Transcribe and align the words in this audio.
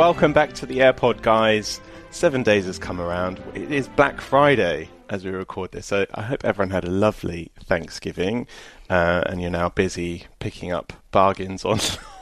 welcome 0.00 0.32
back 0.32 0.54
to 0.54 0.64
the 0.64 0.78
HeirPod, 0.78 1.20
guys. 1.20 1.78
Seven 2.10 2.42
days 2.42 2.64
has 2.64 2.78
come 2.78 3.02
around. 3.02 3.38
It 3.54 3.70
is 3.70 3.86
Black 3.86 4.18
Friday 4.18 4.88
as 5.10 5.26
we 5.26 5.30
record 5.30 5.72
this, 5.72 5.84
so 5.84 6.06
I 6.14 6.22
hope 6.22 6.42
everyone 6.42 6.70
had 6.70 6.86
a 6.86 6.90
lovely 6.90 7.52
Thanksgiving, 7.64 8.46
uh, 8.88 9.24
and 9.26 9.42
you're 9.42 9.50
now 9.50 9.68
busy 9.68 10.24
picking 10.38 10.72
up 10.72 10.94
bargains 11.10 11.64
on 11.66 11.80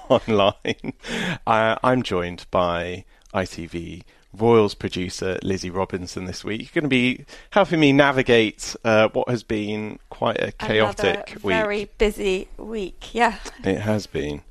online. 0.09 0.93
Uh, 1.47 1.77
I'm 1.85 2.03
joined 2.03 2.47
by 2.51 3.05
ITV 3.33 4.03
Royals 4.37 4.75
producer 4.75 5.39
Lizzie 5.45 5.71
Robinson 5.71 6.25
this 6.25 6.45
week. 6.45 6.63
You're 6.63 6.83
going 6.83 6.83
to 6.83 6.89
be 6.89 7.27
helping 7.51 7.79
me 7.79 7.93
navigate 7.93 8.75
uh, 8.83 9.09
what 9.13 9.29
has 9.29 9.45
been 9.45 10.01
quite 10.11 10.43
a 10.43 10.51
chaotic 10.51 11.15
Another 11.15 11.33
week. 11.35 11.55
Very 11.55 11.85
busy 11.97 12.49
week. 12.57 13.15
Yeah. 13.15 13.39
It 13.63 13.79
has 13.83 14.09
been. 14.09 14.43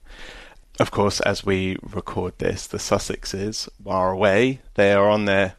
Of 0.79 0.91
course, 0.91 1.19
as 1.21 1.45
we 1.45 1.77
record 1.81 2.37
this, 2.37 2.67
the 2.67 2.77
Sussexes 2.77 3.67
are 3.85 4.11
away. 4.11 4.61
They 4.75 4.93
are 4.93 5.09
on 5.09 5.25
their 5.25 5.55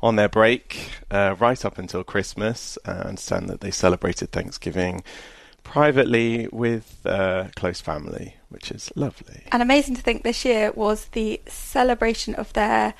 on 0.00 0.16
their 0.16 0.28
break 0.28 0.90
uh, 1.10 1.36
right 1.38 1.64
up 1.64 1.78
until 1.78 2.02
Christmas. 2.02 2.76
I 2.84 2.92
understand 2.92 3.48
that 3.48 3.60
they 3.60 3.70
celebrated 3.70 4.32
Thanksgiving 4.32 5.04
privately 5.62 6.48
with 6.50 6.98
uh, 7.06 7.48
close 7.54 7.80
family, 7.80 8.34
which 8.48 8.70
is 8.70 8.90
lovely. 8.96 9.44
And 9.52 9.62
amazing 9.62 9.94
to 9.94 10.02
think 10.02 10.22
this 10.22 10.44
year 10.44 10.72
was 10.72 11.06
the 11.06 11.40
celebration 11.46 12.34
of 12.34 12.52
their 12.54 12.94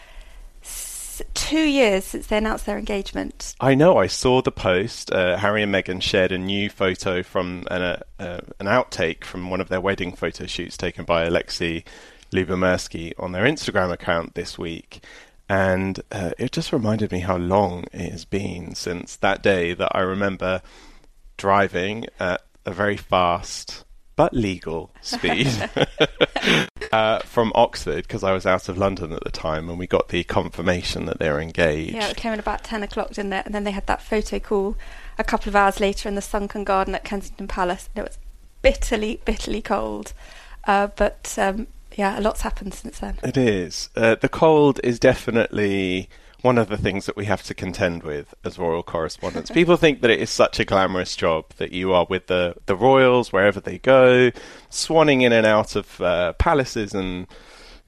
two 1.35 1.61
years 1.61 2.05
since 2.05 2.27
they 2.27 2.39
announced 2.39 2.65
their 2.67 2.79
engagement. 2.79 3.55
I 3.61 3.75
know. 3.75 3.99
I 3.99 4.07
saw 4.07 4.41
the 4.41 4.53
post. 4.53 5.13
Uh, 5.13 5.37
Harry 5.37 5.63
and 5.63 5.75
Meghan 5.75 6.01
shared 6.01 6.33
a 6.33 6.39
new 6.39 6.71
photo 6.71 7.23
from 7.23 7.65
an, 7.71 7.83
uh, 7.83 8.01
uh, 8.19 8.41
an 8.61 8.67
outtake 8.67 9.25
from 9.25 9.51
one 9.51 9.61
of 9.61 9.69
their 9.69 9.81
wedding 9.81 10.13
photo 10.15 10.47
shoots 10.47 10.77
taken 10.77 11.05
by 11.05 11.29
Alexi 11.29 11.85
Lubomirski 12.33 13.13
on 13.19 13.33
their 13.33 13.45
Instagram 13.45 13.93
account 13.93 14.35
this 14.35 14.59
week. 14.59 15.05
And 15.49 16.01
uh, 16.11 16.31
it 16.39 16.53
just 16.53 16.73
reminded 16.73 17.13
me 17.13 17.21
how 17.21 17.37
long 17.37 17.85
it 17.93 18.11
has 18.11 18.25
been 18.25 18.75
since 18.75 19.17
that 19.17 19.43
day 19.43 19.75
that 19.75 19.93
I 19.95 20.01
remember 20.01 20.63
driving 21.37 22.07
at 22.19 22.43
a 22.65 22.73
very 22.73 22.97
fast 22.97 23.85
but 24.17 24.35
legal 24.35 24.91
speed 25.01 25.49
uh, 26.93 27.19
from 27.21 27.53
Oxford 27.55 28.03
because 28.05 28.23
I 28.23 28.33
was 28.33 28.47
out 28.47 28.69
of 28.69 28.77
London 28.77 29.13
at 29.13 29.25
the 29.25 29.31
time 29.31 29.69
and 29.69 29.79
we 29.79 29.87
got 29.87 30.09
the 30.09 30.25
confirmation 30.25 31.07
that 31.07 31.19
they 31.19 31.31
were 31.31 31.41
engaged. 31.41 31.95
Yeah, 31.95 32.09
it 32.09 32.17
came 32.17 32.33
in 32.33 32.39
about 32.39 32.65
10 32.65 32.83
o'clock, 32.83 33.11
didn't 33.11 33.33
it? 33.33 33.47
And 33.47 33.55
then 33.55 33.65
they 33.65 33.71
had 33.71 33.87
that 33.87 34.03
photo 34.03 34.39
call 34.39 34.77
a 35.19 35.25
couple 35.25 35.49
of 35.49 35.57
hours 35.57 35.81
later 35.81 36.09
in 36.09 36.15
the 36.15 36.23
sunken 36.23 36.65
garden 36.65 36.95
at 36.95 37.05
Kensington 37.05 37.49
Palace. 37.49 37.89
And 37.95 38.05
it 38.05 38.09
was 38.09 38.19
bitterly, 38.61 39.21
bitterly 39.25 39.63
cold. 39.63 40.13
Uh, 40.65 40.89
but 40.97 41.35
um, 41.39 41.67
yeah, 41.97 42.19
a 42.19 42.21
lot's 42.21 42.43
happened 42.43 42.75
since 42.75 42.99
then. 42.99 43.19
It 43.23 43.37
is. 43.37 43.89
Uh, 43.97 44.15
the 44.15 44.29
cold 44.29 44.81
is 44.85 44.99
definitely 44.99 46.09
one 46.43 46.59
of 46.59 46.69
the 46.69 46.77
things 46.77 47.07
that 47.07 47.17
we 47.17 47.25
have 47.25 47.43
to 47.45 47.55
contend 47.55 48.03
with 48.03 48.35
as 48.45 48.59
royal 48.59 48.83
correspondents. 48.83 49.51
People 49.51 49.77
think 49.77 50.01
that 50.03 50.11
it 50.11 50.21
is 50.21 50.31
such 50.31 50.61
a 50.61 50.65
glamorous 50.65 51.17
job 51.17 51.47
that 51.57 51.73
you 51.73 51.93
are 51.93 52.07
with 52.11 52.27
the, 52.27 52.55
the 52.67 52.77
royals 52.77 53.33
wherever 53.33 53.61
they 53.61 53.79
go, 53.79 54.31
swanning 54.71 55.23
in 55.23 55.33
and 55.33 55.47
out 55.47 55.77
of 55.77 56.01
uh, 56.01 56.33
palaces 56.35 56.93
and 56.95 57.27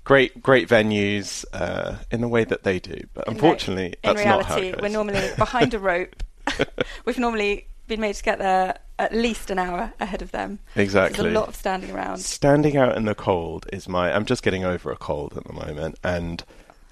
great 0.04 0.42
great 0.42 0.68
venues 0.68 1.44
uh, 1.52 1.96
in 2.10 2.20
the 2.20 2.28
way 2.28 2.44
that 2.44 2.62
they 2.62 2.78
do. 2.78 3.00
But 3.14 3.26
In 3.26 3.34
re- 3.34 3.38
unfortunately, 3.38 3.86
in 3.86 3.94
that's 4.02 4.24
not 4.24 4.44
how 4.44 4.56
reality, 4.56 4.82
we're 4.82 4.88
normally 4.88 5.28
behind 5.36 5.74
a 5.74 5.78
rope. 5.78 6.22
We've 7.04 7.18
normally 7.18 7.66
been 7.86 8.00
made 8.00 8.14
to 8.14 8.22
get 8.22 8.38
there 8.38 8.78
at 8.98 9.12
least 9.12 9.50
an 9.50 9.58
hour 9.58 9.92
ahead 9.98 10.22
of 10.22 10.30
them. 10.30 10.58
exactly. 10.76 11.22
There's 11.22 11.34
a 11.34 11.38
lot 11.38 11.48
of 11.48 11.56
standing 11.56 11.90
around. 11.90 12.18
Standing 12.18 12.76
out 12.76 12.96
in 12.96 13.04
the 13.06 13.14
cold 13.14 13.66
is 13.72 13.88
my. 13.88 14.14
I'm 14.14 14.24
just 14.26 14.42
getting 14.42 14.64
over 14.64 14.92
a 14.92 14.96
cold 14.96 15.36
at 15.36 15.44
the 15.44 15.52
moment, 15.52 15.98
and 16.04 16.44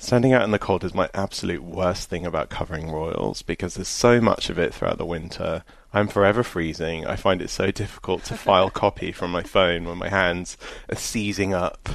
standing 0.03 0.33
out 0.33 0.43
in 0.43 0.51
the 0.51 0.59
cold 0.59 0.83
is 0.83 0.95
my 0.95 1.09
absolute 1.15 1.63
worst 1.63 2.11
thing 2.11 2.27
about 2.27 2.49
covering 2.51 2.91
royals 2.91 3.41
because 3.43 3.75
there's 3.75 3.87
so 3.87 4.21
much 4.21 4.51
of 4.51 4.59
it 4.59 4.75
throughout 4.75 4.99
the 4.99 5.07
winter. 5.07 5.63
I'm 5.95 6.09
forever 6.09 6.43
freezing. 6.43 7.07
I 7.07 7.15
find 7.15 7.41
it 7.41 7.51
so 7.51 7.71
difficult 7.71 8.25
to 8.25 8.35
file 8.35 8.69
copy 8.85 9.13
from 9.13 9.31
my 9.31 9.45
phone 9.45 9.85
when 9.85 9.99
my 9.99 10.09
hands 10.09 10.57
are 10.89 10.97
seizing 10.97 11.55
up 11.55 11.89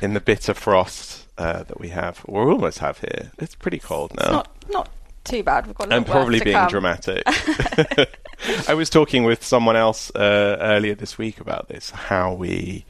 in 0.00 0.14
the 0.14 0.20
bitter 0.20 0.54
frost 0.54 1.26
uh, 1.36 1.64
that 1.64 1.80
we 1.80 1.88
have, 1.88 2.20
or 2.26 2.50
almost 2.50 2.78
have 2.78 3.00
here. 3.00 3.32
It's 3.38 3.56
pretty 3.56 3.80
cold 3.80 4.12
It's 4.14 4.22
now. 4.22 4.30
not 4.30 4.48
not 4.70 4.88
too 5.24 5.42
bad. 5.42 5.66
We've 5.66 5.74
got 5.74 5.90
a 5.90 5.96
I'm 5.96 6.04
probably 6.04 6.38
being 6.38 6.56
come. 6.56 6.68
dramatic. 6.70 7.24
I 8.68 8.74
was 8.74 8.88
talking 8.88 9.24
with 9.24 9.42
someone 9.42 9.74
else 9.74 10.14
uh, 10.14 10.56
earlier 10.60 10.94
this 10.94 11.18
week 11.18 11.40
about 11.40 11.68
this, 11.68 11.90
how 11.90 12.32
we 12.32 12.84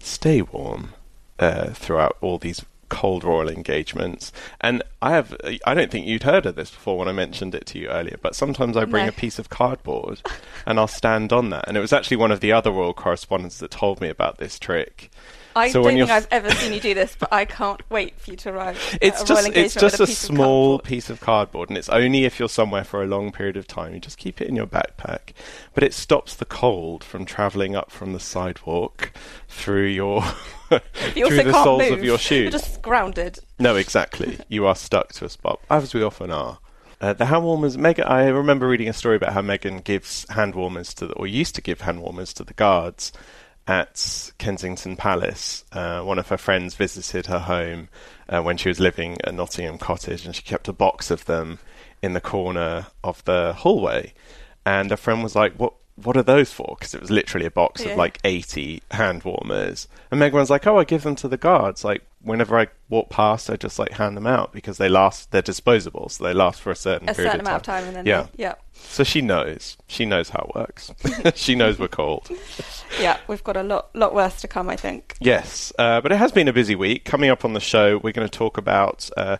stay 0.00 0.42
warm 0.42 0.94
uh, 1.38 1.68
throughout 1.68 2.16
all 2.20 2.38
these 2.38 2.64
cold 2.94 3.24
royal 3.24 3.48
engagements. 3.48 4.32
And 4.60 4.82
I 5.02 5.10
have, 5.10 5.36
I 5.66 5.74
don't 5.74 5.90
think 5.90 6.06
you'd 6.06 6.22
heard 6.22 6.46
of 6.46 6.54
this 6.54 6.70
before 6.70 6.98
when 6.98 7.08
I 7.08 7.12
mentioned 7.12 7.54
it 7.54 7.66
to 7.66 7.78
you 7.78 7.88
earlier, 7.88 8.18
but 8.22 8.34
sometimes 8.36 8.76
I 8.76 8.84
bring 8.84 9.04
No. 9.04 9.08
a 9.08 9.12
piece 9.12 9.38
of 9.38 9.50
cardboard 9.50 10.22
and 10.64 10.78
I'll 10.78 10.86
stand 10.86 11.32
on 11.32 11.50
that. 11.50 11.64
And 11.66 11.76
it 11.76 11.80
was 11.80 11.92
actually 11.92 12.18
one 12.18 12.30
of 12.30 12.40
the 12.40 12.52
other 12.52 12.70
royal 12.70 12.94
correspondents 12.94 13.58
that 13.58 13.70
told 13.70 14.00
me 14.00 14.08
about 14.08 14.38
this 14.38 14.58
trick. 14.58 15.10
I 15.56 15.68
So 15.70 15.82
don't 15.82 15.94
think 15.94 16.10
I've 16.10 16.28
ever 16.30 16.50
seen 16.50 16.72
you 16.72 16.80
do 16.80 16.94
this, 16.94 17.16
but 17.18 17.32
I 17.32 17.44
can't 17.44 17.80
wait 17.90 18.18
for 18.20 18.30
you 18.30 18.36
to 18.38 18.50
arrive. 18.50 18.98
It's 19.00 19.22
a 19.22 19.24
just 19.24 19.48
it's 19.48 19.74
just 19.74 20.00
a 20.00 20.06
piece 20.06 20.24
of 20.24 20.26
small 20.36 20.78
cardboard. 20.78 20.84
piece 20.88 21.10
of 21.10 21.20
cardboard, 21.20 21.68
and 21.70 21.78
it's 21.78 21.88
only 21.88 22.24
if 22.24 22.38
you're 22.38 22.48
somewhere 22.48 22.84
for 22.84 23.02
a 23.02 23.06
long 23.06 23.32
period 23.32 23.56
of 23.56 23.66
time. 23.66 23.94
You 23.94 24.00
just 24.00 24.18
keep 24.18 24.40
it 24.40 24.48
in 24.48 24.56
your 24.56 24.66
backpack, 24.66 25.32
but 25.74 25.84
it 25.84 25.94
stops 25.94 26.34
the 26.34 26.44
cold 26.44 27.04
from 27.04 27.24
travelling 27.24 27.76
up 27.76 27.90
from 27.90 28.12
the 28.12 28.20
sidewalk 28.20 29.12
through 29.48 29.86
your 29.86 30.22
You 31.14 31.28
through 31.28 31.44
the 31.44 31.52
soles 31.64 31.82
move. 31.82 31.98
of 31.98 32.04
your 32.04 32.18
shoes. 32.18 32.42
You're 32.42 32.50
just 32.52 32.82
grounded. 32.82 33.38
No, 33.58 33.76
exactly. 33.76 34.38
You 34.48 34.66
are 34.66 34.74
stuck 34.74 35.12
to 35.14 35.24
a 35.24 35.28
spot, 35.28 35.60
as 35.70 35.94
we 35.94 36.02
often 36.02 36.30
are. 36.30 36.58
Uh, 37.00 37.12
the 37.12 37.26
hand 37.26 37.44
warmers, 37.44 37.76
Meghan. 37.76 38.08
I 38.08 38.28
remember 38.28 38.66
reading 38.66 38.88
a 38.88 38.92
story 38.92 39.16
about 39.16 39.32
how 39.34 39.42
Meghan 39.42 39.84
gives 39.84 40.26
hand 40.30 40.54
warmers 40.54 40.94
to, 40.94 41.06
the, 41.08 41.12
or 41.14 41.26
used 41.26 41.54
to 41.56 41.60
give 41.60 41.82
hand 41.82 42.00
warmers 42.00 42.32
to 42.34 42.44
the 42.44 42.54
guards 42.54 43.12
at 43.66 44.30
Kensington 44.38 44.96
Palace. 44.96 45.64
Uh, 45.72 46.02
one 46.02 46.18
of 46.18 46.28
her 46.28 46.36
friends 46.36 46.74
visited 46.74 47.26
her 47.26 47.38
home 47.40 47.88
uh, 48.28 48.42
when 48.42 48.56
she 48.56 48.68
was 48.68 48.80
living 48.80 49.18
at 49.24 49.34
Nottingham 49.34 49.78
Cottage, 49.78 50.26
and 50.26 50.34
she 50.34 50.42
kept 50.42 50.68
a 50.68 50.72
box 50.72 51.10
of 51.10 51.24
them 51.24 51.58
in 52.02 52.12
the 52.12 52.20
corner 52.20 52.86
of 53.02 53.24
the 53.24 53.52
hallway. 53.54 54.12
And 54.66 54.92
a 54.92 54.96
friend 54.96 55.22
was 55.22 55.34
like, 55.34 55.54
"What? 55.54 55.74
What 55.96 56.16
are 56.16 56.22
those 56.22 56.50
for?" 56.52 56.76
Because 56.78 56.94
it 56.94 57.00
was 57.00 57.10
literally 57.10 57.46
a 57.46 57.50
box 57.50 57.84
Yeah. 57.84 57.92
of 57.92 57.98
like 57.98 58.18
eighty 58.24 58.82
hand 58.90 59.22
warmers. 59.24 59.88
And 60.10 60.20
Meghan 60.20 60.32
was 60.32 60.50
like, 60.50 60.66
"Oh, 60.66 60.78
I 60.78 60.84
give 60.84 61.02
them 61.02 61.16
to 61.16 61.28
the 61.28 61.36
guards. 61.36 61.84
Like 61.84 62.02
whenever 62.24 62.58
I 62.58 62.66
walk 62.88 63.10
past, 63.10 63.48
I 63.50 63.56
just 63.56 63.78
like 63.78 63.92
hand 63.92 64.16
them 64.16 64.26
out 64.26 64.52
because 64.52 64.78
they 64.78 64.88
last. 64.88 65.30
They're 65.30 65.42
disposable, 65.42 66.08
so 66.08 66.24
they 66.24 66.34
last 66.34 66.60
for 66.60 66.70
a 66.70 66.76
certain 66.76 67.08
A 67.08 67.14
period 67.14 67.30
certain 67.30 67.40
of 67.40 67.46
amount 67.46 67.56
of 67.62 67.62
time. 67.66 67.80
time, 67.82 67.88
and 67.88 67.96
then 67.96 68.06
Yeah. 68.06 68.22
they- 68.36 68.42
yeah, 68.44 68.54
So 68.72 69.04
she 69.04 69.20
knows. 69.20 69.76
She 69.86 70.04
knows 70.04 70.30
how 70.30 70.48
it 70.50 70.54
works. 70.58 70.92
she 71.34 71.54
knows 71.54 71.78
we're 71.78 71.88
cold. 71.88 72.28
yeah. 73.00 73.18
We've 73.28 73.44
got 73.44 73.56
a 73.56 73.62
lot, 73.62 73.94
lot 73.94 74.14
worse 74.14 74.40
to 74.40 74.48
come, 74.48 74.68
I 74.68 74.76
think. 74.76 75.16
Yes, 75.20 75.72
uh, 75.78 76.00
but 76.00 76.12
it 76.12 76.16
has 76.16 76.32
been 76.32 76.48
a 76.48 76.52
busy 76.52 76.74
week. 76.74 77.04
Coming 77.04 77.30
up 77.30 77.44
on 77.44 77.52
the 77.52 77.60
show, 77.60 77.98
we're 77.98 78.12
going 78.12 78.28
to 78.28 78.38
talk 78.38 78.58
about 78.58 79.08
uh, 79.16 79.36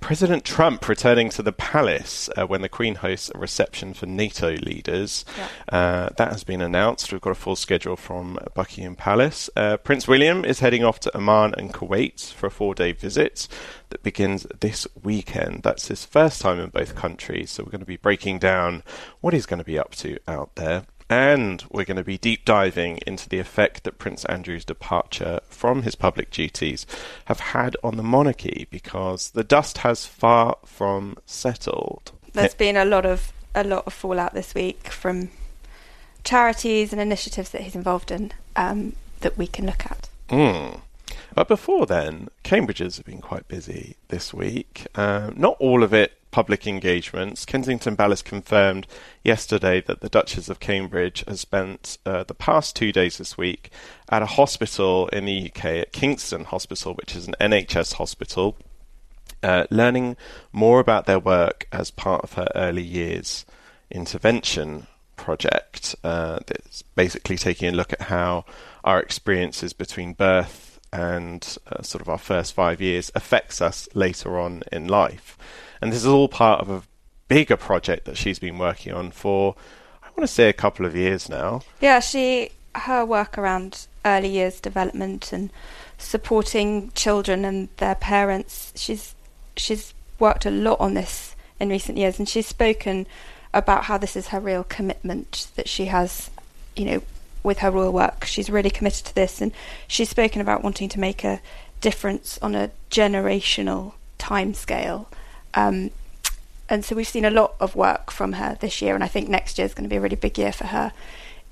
President 0.00 0.44
Trump 0.44 0.88
returning 0.88 1.28
to 1.30 1.42
the 1.42 1.52
palace 1.52 2.30
uh, 2.36 2.46
when 2.46 2.62
the 2.62 2.68
Queen 2.68 2.96
hosts 2.96 3.30
a 3.34 3.38
reception 3.38 3.94
for 3.94 4.06
NATO 4.06 4.52
leaders. 4.52 5.24
Yeah. 5.36 5.48
Uh, 5.76 6.08
that 6.16 6.32
has 6.32 6.44
been 6.44 6.60
announced. 6.60 7.12
We've 7.12 7.20
got 7.20 7.30
a 7.30 7.34
full 7.34 7.56
schedule 7.56 7.96
from 7.96 8.38
Buckingham 8.54 8.96
Palace. 8.96 9.50
Uh, 9.56 9.76
Prince 9.76 10.08
William 10.08 10.44
is 10.44 10.60
heading 10.60 10.84
off 10.84 11.00
to 11.00 11.16
Oman 11.16 11.54
and 11.58 11.74
Kuwait 11.74 12.32
for 12.32 12.46
a 12.46 12.50
four 12.50 12.74
day 12.74 12.92
visit 12.92 13.48
that 13.90 14.02
begins 14.02 14.46
this 14.60 14.86
weekend. 15.02 15.62
That's 15.62 15.88
his 15.88 16.04
first 16.04 16.40
time 16.40 16.60
in 16.60 16.70
both 16.70 16.94
countries, 16.94 17.50
so 17.50 17.64
we're 17.64 17.70
going 17.70 17.80
to 17.80 17.86
be 17.86 17.96
breaking 17.96 18.38
down 18.38 18.82
what 19.20 19.34
he's 19.34 19.46
going 19.46 19.58
to 19.58 19.64
be 19.64 19.78
up 19.78 19.94
to 19.96 20.18
out 20.26 20.54
there. 20.54 20.84
And 21.10 21.64
we're 21.70 21.84
going 21.84 21.96
to 21.96 22.04
be 22.04 22.18
deep 22.18 22.44
diving 22.44 22.98
into 23.06 23.28
the 23.28 23.38
effect 23.38 23.84
that 23.84 23.98
Prince 23.98 24.24
Andrew's 24.26 24.64
departure 24.64 25.40
from 25.48 25.82
his 25.82 25.94
public 25.94 26.30
duties 26.30 26.86
have 27.26 27.40
had 27.40 27.76
on 27.82 27.96
the 27.96 28.02
monarchy 28.02 28.66
because 28.70 29.30
the 29.30 29.44
dust 29.44 29.78
has 29.78 30.04
far 30.04 30.58
from 30.66 31.16
settled. 31.24 32.12
There's 32.34 32.54
been 32.54 32.76
a 32.76 32.84
lot 32.84 33.06
of 33.06 33.32
a 33.54 33.64
lot 33.64 33.86
of 33.86 33.94
fallout 33.94 34.34
this 34.34 34.54
week 34.54 34.88
from 34.88 35.30
charities 36.24 36.92
and 36.92 37.00
initiatives 37.00 37.50
that 37.50 37.62
he's 37.62 37.74
involved 37.74 38.10
in 38.10 38.32
um, 38.54 38.92
that 39.20 39.38
we 39.38 39.46
can 39.46 39.66
look 39.66 39.86
at. 39.86 40.08
Mm. 40.28 40.80
But 41.34 41.48
before 41.48 41.86
then, 41.86 42.28
Cambridges 42.48 42.96
have 42.96 43.04
been 43.04 43.20
quite 43.20 43.46
busy 43.46 43.96
this 44.08 44.32
week. 44.32 44.86
Uh, 44.94 45.32
not 45.36 45.58
all 45.60 45.82
of 45.82 45.92
it 45.92 46.12
public 46.30 46.66
engagements. 46.66 47.44
Kensington 47.44 47.94
Palace 47.94 48.22
confirmed 48.22 48.86
yesterday 49.22 49.82
that 49.82 50.00
the 50.00 50.08
Duchess 50.08 50.48
of 50.48 50.58
Cambridge 50.58 51.22
has 51.28 51.42
spent 51.42 51.98
uh, 52.06 52.24
the 52.24 52.32
past 52.32 52.74
two 52.74 52.90
days 52.90 53.18
this 53.18 53.36
week 53.36 53.70
at 54.08 54.22
a 54.22 54.26
hospital 54.40 55.08
in 55.08 55.26
the 55.26 55.50
UK, 55.50 55.64
at 55.66 55.92
Kingston 55.92 56.44
Hospital, 56.44 56.94
which 56.94 57.14
is 57.14 57.28
an 57.28 57.34
NHS 57.38 57.92
hospital, 57.92 58.56
uh, 59.42 59.66
learning 59.70 60.16
more 60.50 60.80
about 60.80 61.04
their 61.04 61.20
work 61.20 61.68
as 61.70 61.90
part 61.90 62.24
of 62.24 62.32
her 62.32 62.48
early 62.54 62.82
years 62.82 63.44
intervention 63.90 64.86
project. 65.16 65.94
Uh, 66.02 66.38
that's 66.46 66.80
basically 66.80 67.36
taking 67.36 67.68
a 67.68 67.76
look 67.76 67.92
at 67.92 68.00
how 68.02 68.46
our 68.84 69.00
experiences 69.00 69.74
between 69.74 70.14
birth 70.14 70.67
and 70.92 71.56
uh, 71.70 71.82
sort 71.82 72.02
of 72.02 72.08
our 72.08 72.18
first 72.18 72.54
five 72.54 72.80
years 72.80 73.10
affects 73.14 73.60
us 73.60 73.88
later 73.94 74.38
on 74.38 74.62
in 74.72 74.88
life. 74.88 75.36
And 75.80 75.92
this 75.92 76.00
is 76.00 76.06
all 76.06 76.28
part 76.28 76.60
of 76.60 76.70
a 76.70 76.82
bigger 77.28 77.56
project 77.56 78.06
that 78.06 78.16
she's 78.16 78.38
been 78.38 78.58
working 78.58 78.92
on 78.92 79.10
for, 79.10 79.54
I 80.02 80.06
want 80.06 80.20
to 80.20 80.26
say, 80.26 80.48
a 80.48 80.54
couple 80.54 80.86
of 80.86 80.96
years 80.96 81.28
now. 81.28 81.62
Yeah, 81.80 82.00
she 82.00 82.50
her 82.74 83.04
work 83.04 83.36
around 83.36 83.86
early 84.04 84.28
years 84.28 84.60
development 84.60 85.32
and 85.32 85.50
supporting 85.98 86.90
children 86.94 87.44
and 87.44 87.68
their 87.78 87.94
parents. 87.94 88.72
She's 88.76 89.14
she's 89.56 89.92
worked 90.18 90.46
a 90.46 90.50
lot 90.50 90.80
on 90.80 90.94
this 90.94 91.36
in 91.60 91.68
recent 91.68 91.98
years, 91.98 92.18
and 92.18 92.28
she's 92.28 92.46
spoken 92.46 93.06
about 93.54 93.84
how 93.84 93.98
this 93.98 94.16
is 94.16 94.28
her 94.28 94.40
real 94.40 94.64
commitment 94.64 95.48
that 95.56 95.68
she 95.68 95.86
has, 95.86 96.30
you 96.76 96.84
know, 96.84 97.02
with 97.48 97.58
her 97.58 97.70
royal 97.70 97.92
work. 97.92 98.24
She's 98.24 98.48
really 98.48 98.70
committed 98.70 99.04
to 99.06 99.14
this, 99.14 99.40
and 99.40 99.50
she's 99.88 100.08
spoken 100.08 100.40
about 100.40 100.62
wanting 100.62 100.88
to 100.90 101.00
make 101.00 101.24
a 101.24 101.40
difference 101.80 102.38
on 102.40 102.54
a 102.54 102.70
generational 102.90 103.94
time 104.18 104.54
scale. 104.54 105.08
Um, 105.54 105.90
and 106.68 106.84
so 106.84 106.94
we've 106.94 107.08
seen 107.08 107.24
a 107.24 107.30
lot 107.30 107.54
of 107.58 107.74
work 107.74 108.10
from 108.10 108.34
her 108.34 108.56
this 108.60 108.80
year, 108.80 108.94
and 108.94 109.02
I 109.02 109.08
think 109.08 109.28
next 109.28 109.58
year 109.58 109.64
is 109.64 109.74
going 109.74 109.88
to 109.88 109.90
be 109.90 109.96
a 109.96 110.00
really 110.00 110.16
big 110.16 110.38
year 110.38 110.52
for 110.52 110.66
her 110.66 110.92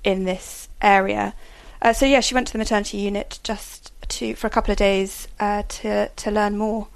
in 0.04 0.24
this 0.24 0.68
area. 0.80 1.34
Uh, 1.82 1.92
so 1.92 2.06
yeah, 2.06 2.20
she 2.20 2.34
went 2.34 2.46
to 2.48 2.52
the 2.52 2.58
maternity 2.58 2.98
unit 2.98 3.40
just 3.42 3.92
to 4.08 4.34
for 4.34 4.46
a 4.46 4.50
couple 4.50 4.70
of 4.72 4.78
days 4.78 5.28
uh, 5.40 5.62
to 5.68 6.08
to 6.08 6.30
learn 6.30 6.56
more. 6.56 6.88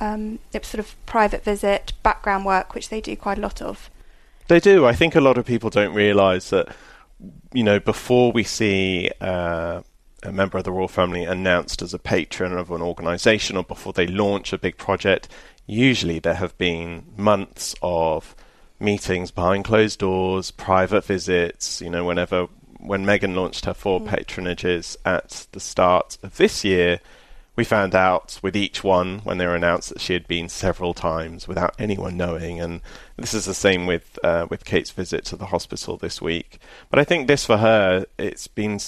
Um, 0.00 0.38
it 0.52 0.62
was 0.62 0.68
sort 0.68 0.80
of 0.80 0.94
private 1.06 1.44
visit, 1.44 1.92
background 2.02 2.44
work, 2.44 2.74
which 2.74 2.88
they 2.88 3.00
do 3.00 3.16
quite 3.16 3.38
a 3.38 3.40
lot 3.40 3.60
of. 3.60 3.90
They 4.46 4.60
do. 4.60 4.86
I 4.86 4.94
think 4.94 5.14
a 5.14 5.20
lot 5.20 5.36
of 5.38 5.44
people 5.44 5.70
don't 5.70 5.92
realise 5.92 6.50
that, 6.50 6.68
you 7.52 7.64
know, 7.64 7.80
before 7.80 8.32
we 8.32 8.42
see 8.44 9.10
uh, 9.20 9.82
a 10.22 10.32
member 10.32 10.58
of 10.58 10.64
the 10.64 10.72
royal 10.72 10.88
family 10.88 11.24
announced 11.24 11.82
as 11.82 11.94
a 11.94 11.98
patron 11.98 12.52
of 12.52 12.70
an 12.70 12.82
organisation 12.82 13.56
or 13.56 13.64
before 13.64 13.92
they 13.92 14.06
launch 14.06 14.52
a 14.52 14.58
big 14.58 14.76
project, 14.76 15.28
usually 15.66 16.18
there 16.18 16.34
have 16.34 16.56
been 16.58 17.06
months 17.16 17.74
of 17.82 18.34
meetings 18.80 19.30
behind 19.30 19.64
closed 19.64 19.98
doors, 19.98 20.50
private 20.50 21.04
visits. 21.04 21.80
You 21.80 21.90
know, 21.90 22.04
whenever 22.04 22.48
when 22.78 23.04
Meghan 23.04 23.34
launched 23.34 23.64
her 23.64 23.74
four 23.74 24.00
mm. 24.00 24.08
patronages 24.08 24.96
at 25.04 25.46
the 25.52 25.60
start 25.60 26.18
of 26.22 26.36
this 26.36 26.64
year, 26.64 27.00
we 27.58 27.64
found 27.64 27.92
out 27.92 28.38
with 28.40 28.54
each 28.54 28.84
one 28.84 29.18
when 29.24 29.38
they 29.38 29.46
were 29.46 29.56
announced 29.56 29.88
that 29.88 30.00
she 30.00 30.12
had 30.12 30.28
been 30.28 30.48
several 30.48 30.94
times 30.94 31.48
without 31.48 31.74
anyone 31.76 32.16
knowing, 32.16 32.60
and 32.60 32.80
this 33.16 33.34
is 33.34 33.46
the 33.46 33.52
same 33.52 33.84
with 33.84 34.16
uh, 34.22 34.46
with 34.48 34.64
Kate's 34.64 34.92
visit 34.92 35.24
to 35.24 35.36
the 35.36 35.46
hospital 35.46 35.96
this 35.96 36.22
week. 36.22 36.60
But 36.88 37.00
I 37.00 37.04
think 37.04 37.26
this 37.26 37.44
for 37.44 37.56
her, 37.56 38.06
it's 38.16 38.46
been 38.46 38.78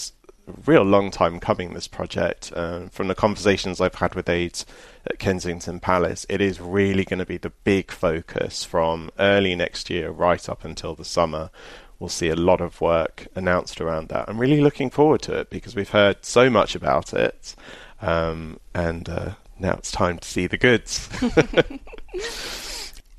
a 0.47 0.53
real 0.67 0.85
long 0.85 1.11
time 1.11 1.41
coming. 1.41 1.75
This 1.75 1.89
project, 1.89 2.53
uh, 2.55 2.83
from 2.91 3.09
the 3.09 3.17
conversations 3.17 3.81
I've 3.81 3.97
had 3.97 4.15
with 4.15 4.29
aides 4.29 4.65
at 5.05 5.19
Kensington 5.19 5.81
Palace, 5.81 6.25
it 6.29 6.41
is 6.41 6.61
really 6.61 7.05
going 7.05 7.19
to 7.19 7.27
be 7.27 7.39
the 7.39 7.51
big 7.65 7.91
focus 7.91 8.63
from 8.63 9.11
early 9.19 9.57
next 9.57 9.91
year 9.91 10.11
right 10.11 10.49
up 10.49 10.65
until 10.65 10.95
the 10.95 11.05
summer 11.05 11.51
we'll 11.99 12.09
see 12.09 12.31
a 12.31 12.35
lot 12.35 12.63
of 12.63 12.81
work 12.81 13.27
announced 13.35 13.79
around 13.81 14.09
that. 14.09 14.27
I'm 14.27 14.39
really 14.39 14.63
looking 14.63 14.89
forward 14.89 15.21
to 15.23 15.39
it 15.39 15.51
because 15.51 15.77
we've 15.77 15.91
heard 15.91 16.25
so 16.25 16.49
much 16.49 16.75
about 16.75 17.13
it, 17.13 17.55
um, 18.01 18.59
and 18.75 19.09
uh, 19.09 19.31
now 19.59 19.75
it's 19.75 19.91
time 19.91 20.19
to 20.19 20.29
see 20.29 20.47
the 20.47 20.57
goods. 20.57 21.09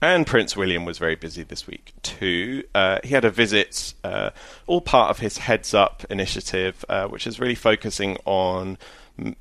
and 0.01 0.25
Prince 0.25 0.57
William 0.57 0.85
was 0.85 0.97
very 0.97 1.15
busy 1.15 1.43
this 1.43 1.67
week 1.67 1.93
too. 2.01 2.63
Uh, 2.73 2.99
he 3.03 3.09
had 3.09 3.25
a 3.25 3.31
visit, 3.31 3.93
uh, 4.03 4.31
all 4.67 4.81
part 4.81 5.11
of 5.11 5.19
his 5.19 5.37
Heads 5.37 5.73
Up 5.73 6.03
initiative, 6.09 6.83
uh, 6.89 7.07
which 7.07 7.27
is 7.27 7.39
really 7.39 7.55
focusing 7.55 8.17
on 8.25 8.77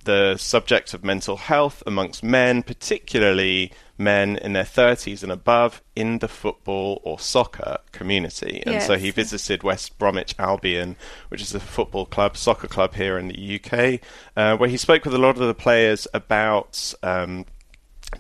the 0.05 0.37
subject 0.37 0.95
of 0.95 1.05
mental 1.05 1.37
health 1.37 1.83
amongst 1.87 2.23
men, 2.23 2.63
particularly 2.63 3.73
men 4.01 4.37
in 4.37 4.55
their 4.55 4.65
30s 4.65 5.23
and 5.23 5.31
above 5.31 5.83
in 5.95 6.19
the 6.19 6.29
football 6.29 7.01
or 7.05 7.19
soccer 7.19 7.79
community. 7.93 8.63
And 8.65 8.75
yes. 8.75 8.87
so 8.87 8.97
he 8.97 9.11
visited 9.11 9.63
West 9.63 9.99
Bromwich 9.99 10.35
Albion, 10.39 10.97
which 11.29 11.43
is 11.43 11.55
a 11.55 11.61
football 11.61 12.07
club, 12.07 12.37
soccer 12.37 12.67
club 12.67 12.95
here 12.95 13.19
in 13.19 13.29
the 13.29 13.61
UK, 13.61 14.01
uh, 14.37 14.57
where 14.57 14.69
he 14.69 14.77
spoke 14.77 15.05
with 15.05 15.15
a 15.15 15.19
lot 15.19 15.39
of 15.39 15.47
the 15.47 15.55
players 15.55 16.09
about 16.15 16.95
um, 17.03 17.45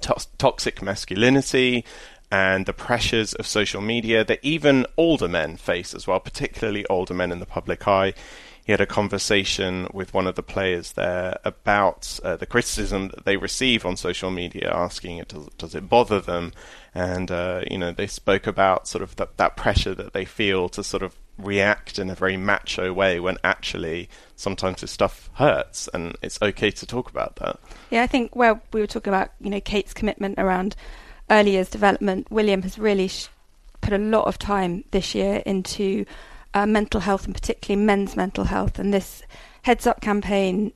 to- 0.00 0.26
toxic 0.38 0.82
masculinity 0.82 1.84
and 2.30 2.66
the 2.66 2.72
pressures 2.72 3.32
of 3.34 3.46
social 3.46 3.80
media 3.80 4.24
that 4.24 4.38
even 4.42 4.86
older 4.96 5.28
men 5.28 5.56
face 5.56 5.94
as 5.94 6.06
well, 6.06 6.20
particularly 6.20 6.86
older 6.86 7.14
men 7.14 7.32
in 7.32 7.40
the 7.40 7.46
public 7.46 7.88
eye 7.88 8.14
he 8.70 8.72
had 8.72 8.80
a 8.80 8.86
conversation 8.86 9.88
with 9.92 10.14
one 10.14 10.28
of 10.28 10.36
the 10.36 10.44
players 10.44 10.92
there 10.92 11.36
about 11.44 12.20
uh, 12.22 12.36
the 12.36 12.46
criticism 12.46 13.08
that 13.08 13.24
they 13.24 13.36
receive 13.36 13.84
on 13.84 13.96
social 13.96 14.30
media, 14.30 14.70
asking 14.72 15.18
it 15.18 15.26
does, 15.26 15.48
does 15.58 15.74
it 15.74 15.88
bother 15.88 16.20
them, 16.20 16.52
and 16.94 17.32
uh, 17.32 17.62
you 17.68 17.76
know 17.76 17.90
they 17.90 18.06
spoke 18.06 18.46
about 18.46 18.86
sort 18.86 19.02
of 19.02 19.16
that, 19.16 19.36
that 19.38 19.56
pressure 19.56 19.92
that 19.96 20.12
they 20.12 20.24
feel 20.24 20.68
to 20.68 20.84
sort 20.84 21.02
of 21.02 21.16
react 21.36 21.98
in 21.98 22.10
a 22.10 22.14
very 22.14 22.36
macho 22.36 22.92
way 22.92 23.18
when 23.18 23.38
actually 23.42 24.08
sometimes 24.36 24.82
this 24.82 24.92
stuff 24.92 25.30
hurts 25.34 25.88
and 25.92 26.16
it's 26.22 26.40
okay 26.40 26.70
to 26.70 26.86
talk 26.86 27.10
about 27.10 27.34
that. 27.36 27.58
Yeah, 27.90 28.04
I 28.04 28.06
think 28.06 28.36
where 28.36 28.62
we 28.72 28.80
were 28.80 28.86
talking 28.86 29.12
about 29.12 29.32
you 29.40 29.50
know 29.50 29.60
Kate's 29.60 29.92
commitment 29.92 30.38
around 30.38 30.76
early 31.28 31.50
years 31.50 31.68
development, 31.68 32.30
William 32.30 32.62
has 32.62 32.78
really 32.78 33.08
sh- 33.08 33.30
put 33.80 33.92
a 33.92 33.98
lot 33.98 34.28
of 34.28 34.38
time 34.38 34.84
this 34.92 35.12
year 35.12 35.42
into 35.44 36.04
uh, 36.54 36.66
mental 36.66 37.00
health 37.00 37.26
and 37.26 37.34
particularly 37.34 37.84
men's 37.84 38.16
mental 38.16 38.44
health. 38.44 38.78
And 38.78 38.92
this 38.92 39.22
Heads 39.62 39.86
Up 39.86 40.00
campaign 40.00 40.72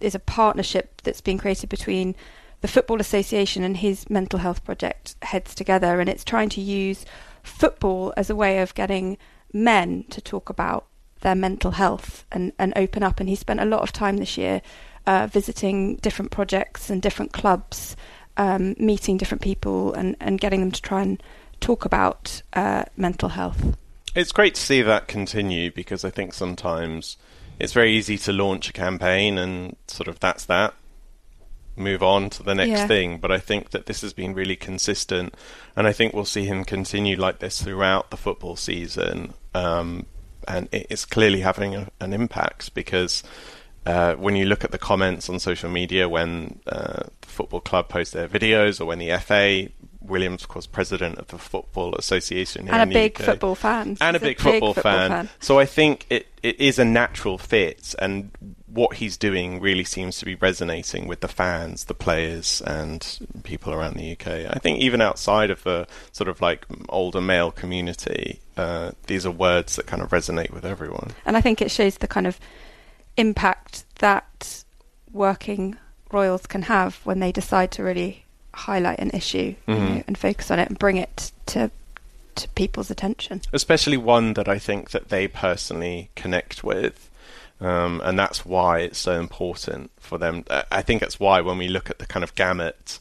is 0.00 0.14
a 0.14 0.20
partnership 0.20 1.00
that's 1.02 1.20
been 1.20 1.38
created 1.38 1.68
between 1.68 2.14
the 2.60 2.68
Football 2.68 3.00
Association 3.00 3.62
and 3.62 3.76
his 3.76 4.08
mental 4.08 4.38
health 4.38 4.64
project 4.64 5.16
Heads 5.22 5.54
Together. 5.54 6.00
And 6.00 6.08
it's 6.08 6.24
trying 6.24 6.48
to 6.50 6.60
use 6.60 7.04
football 7.42 8.12
as 8.16 8.30
a 8.30 8.36
way 8.36 8.60
of 8.60 8.74
getting 8.74 9.18
men 9.52 10.04
to 10.10 10.20
talk 10.20 10.48
about 10.48 10.86
their 11.20 11.34
mental 11.34 11.72
health 11.72 12.24
and, 12.32 12.52
and 12.58 12.72
open 12.76 13.02
up. 13.02 13.20
And 13.20 13.28
he 13.28 13.36
spent 13.36 13.60
a 13.60 13.64
lot 13.64 13.82
of 13.82 13.92
time 13.92 14.16
this 14.16 14.36
year 14.36 14.62
uh, 15.06 15.26
visiting 15.26 15.96
different 15.96 16.30
projects 16.30 16.90
and 16.90 17.02
different 17.02 17.32
clubs, 17.32 17.96
um, 18.36 18.74
meeting 18.78 19.16
different 19.16 19.42
people, 19.42 19.92
and, 19.94 20.16
and 20.20 20.40
getting 20.40 20.60
them 20.60 20.72
to 20.72 20.82
try 20.82 21.02
and 21.02 21.22
talk 21.60 21.84
about 21.84 22.42
uh, 22.52 22.84
mental 22.96 23.30
health. 23.30 23.76
It's 24.14 24.32
great 24.32 24.54
to 24.56 24.60
see 24.60 24.82
that 24.82 25.08
continue 25.08 25.70
because 25.70 26.04
I 26.04 26.10
think 26.10 26.34
sometimes 26.34 27.16
it's 27.58 27.72
very 27.72 27.92
easy 27.92 28.18
to 28.18 28.32
launch 28.32 28.68
a 28.68 28.72
campaign 28.72 29.38
and 29.38 29.76
sort 29.86 30.08
of 30.08 30.20
that's 30.20 30.44
that. 30.46 30.74
Move 31.76 32.02
on 32.02 32.28
to 32.30 32.42
the 32.42 32.54
next 32.54 32.80
yeah. 32.80 32.86
thing. 32.86 33.18
But 33.18 33.32
I 33.32 33.38
think 33.38 33.70
that 33.70 33.86
this 33.86 34.02
has 34.02 34.12
been 34.12 34.34
really 34.34 34.56
consistent 34.56 35.34
and 35.74 35.86
I 35.86 35.92
think 35.92 36.12
we'll 36.12 36.26
see 36.26 36.44
him 36.44 36.64
continue 36.64 37.16
like 37.16 37.38
this 37.38 37.62
throughout 37.62 38.10
the 38.10 38.18
football 38.18 38.56
season. 38.56 39.32
Um, 39.54 40.06
and 40.46 40.68
it's 40.72 41.04
clearly 41.04 41.40
having 41.40 41.74
a, 41.74 41.88
an 42.00 42.12
impact 42.12 42.74
because 42.74 43.22
uh, 43.86 44.14
when 44.14 44.36
you 44.36 44.44
look 44.44 44.64
at 44.64 44.70
the 44.70 44.78
comments 44.78 45.28
on 45.28 45.38
social 45.38 45.70
media 45.70 46.08
when 46.08 46.60
uh, 46.66 47.04
the 47.20 47.28
football 47.28 47.60
club 47.60 47.88
post 47.88 48.12
their 48.12 48.28
videos 48.28 48.80
or 48.80 48.84
when 48.84 48.98
the 48.98 49.16
FA 49.18 49.68
Williams, 50.04 50.42
of 50.42 50.48
course, 50.48 50.66
president 50.66 51.18
of 51.18 51.28
the 51.28 51.38
Football 51.38 51.94
Association, 51.94 52.68
and 52.68 52.90
a 52.90 52.92
big 52.92 53.20
UK, 53.20 53.26
football 53.26 53.54
fan, 53.54 53.96
and 54.00 54.16
a 54.16 54.20
big, 54.20 54.38
a 54.38 54.42
football, 54.42 54.74
football 54.74 54.92
fan. 54.92 55.10
fan. 55.10 55.28
So 55.40 55.58
I 55.58 55.66
think 55.66 56.06
it, 56.10 56.26
it 56.42 56.60
is 56.60 56.78
a 56.78 56.84
natural 56.84 57.38
fit, 57.38 57.94
and 57.98 58.30
what 58.66 58.94
he's 58.94 59.16
doing 59.16 59.60
really 59.60 59.84
seems 59.84 60.18
to 60.18 60.24
be 60.24 60.34
resonating 60.34 61.06
with 61.06 61.20
the 61.20 61.28
fans, 61.28 61.84
the 61.84 61.94
players, 61.94 62.62
and 62.66 63.18
people 63.44 63.72
around 63.72 63.96
the 63.96 64.12
UK. 64.12 64.26
I 64.26 64.58
think 64.60 64.78
even 64.78 65.00
outside 65.00 65.50
of 65.50 65.62
the 65.62 65.86
sort 66.12 66.28
of 66.28 66.40
like 66.40 66.66
older 66.88 67.20
male 67.20 67.50
community, 67.50 68.40
uh, 68.56 68.92
these 69.06 69.26
are 69.26 69.30
words 69.30 69.76
that 69.76 69.86
kind 69.86 70.02
of 70.02 70.10
resonate 70.10 70.50
with 70.50 70.64
everyone. 70.64 71.10
And 71.26 71.36
I 71.36 71.40
think 71.40 71.60
it 71.60 71.70
shows 71.70 71.98
the 71.98 72.08
kind 72.08 72.26
of 72.26 72.40
impact 73.16 73.84
that 73.98 74.64
working 75.12 75.76
royals 76.10 76.46
can 76.46 76.62
have 76.62 76.96
when 77.04 77.20
they 77.20 77.32
decide 77.32 77.70
to 77.72 77.82
really 77.82 78.21
highlight 78.54 78.98
an 78.98 79.10
issue 79.10 79.54
mm-hmm. 79.66 79.72
you 79.72 79.94
know, 79.96 80.02
and 80.06 80.18
focus 80.18 80.50
on 80.50 80.58
it 80.58 80.68
and 80.68 80.78
bring 80.78 80.96
it 80.96 81.32
to 81.46 81.70
to 82.34 82.48
people's 82.50 82.90
attention. 82.90 83.42
Especially 83.52 83.96
one 83.96 84.32
that 84.34 84.48
I 84.48 84.58
think 84.58 84.90
that 84.90 85.10
they 85.10 85.28
personally 85.28 86.10
connect 86.14 86.64
with. 86.64 87.10
Um, 87.60 88.00
and 88.04 88.18
that's 88.18 88.44
why 88.44 88.80
it's 88.80 88.98
so 88.98 89.20
important 89.20 89.92
for 90.00 90.18
them. 90.18 90.44
I 90.72 90.82
think 90.82 91.00
that's 91.00 91.20
why 91.20 91.40
when 91.40 91.58
we 91.58 91.68
look 91.68 91.90
at 91.90 92.00
the 92.00 92.06
kind 92.06 92.24
of 92.24 92.34
gamut 92.34 92.98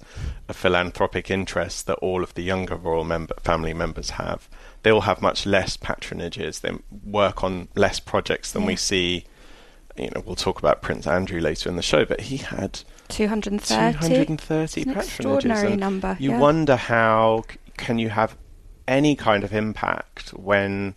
of 0.48 0.56
philanthropic 0.56 1.32
interests 1.32 1.82
that 1.84 1.96
all 1.96 2.22
of 2.22 2.36
the 2.36 2.44
younger 2.44 2.76
royal 2.76 3.04
member 3.04 3.34
family 3.42 3.74
members 3.74 4.12
have, 4.12 4.48
they 4.84 4.92
all 4.92 5.02
have 5.02 5.20
much 5.20 5.48
less 5.48 5.78
patronages. 5.78 6.62
They 6.62 6.74
work 7.04 7.44
on 7.44 7.70
less 7.76 8.00
projects 8.00 8.52
than 8.52 8.64
yeah. 8.64 8.68
we 8.68 8.76
see. 8.76 9.26
You 9.98 10.12
know, 10.14 10.22
we'll 10.24 10.36
talk 10.36 10.60
about 10.60 10.84
Prince 10.84 11.08
Andrew 11.08 11.42
later 11.42 11.68
in 11.68 11.76
the 11.76 11.82
show, 11.82 12.06
but 12.06 12.22
he 12.22 12.38
had 12.38 12.82
230. 13.12 14.08
230 14.08 14.86
patronages. 14.86 14.96
extraordinary 14.96 15.76
number. 15.76 16.18
You 16.20 16.32
yeah. 16.32 16.40
wonder 16.40 16.76
how 16.76 17.44
c- 17.50 17.58
can 17.78 18.00
you 18.00 18.10
have 18.10 18.38
any 18.88 19.16
kind 19.16 19.44
of 19.44 19.54
impact 19.54 20.30
when 20.32 20.96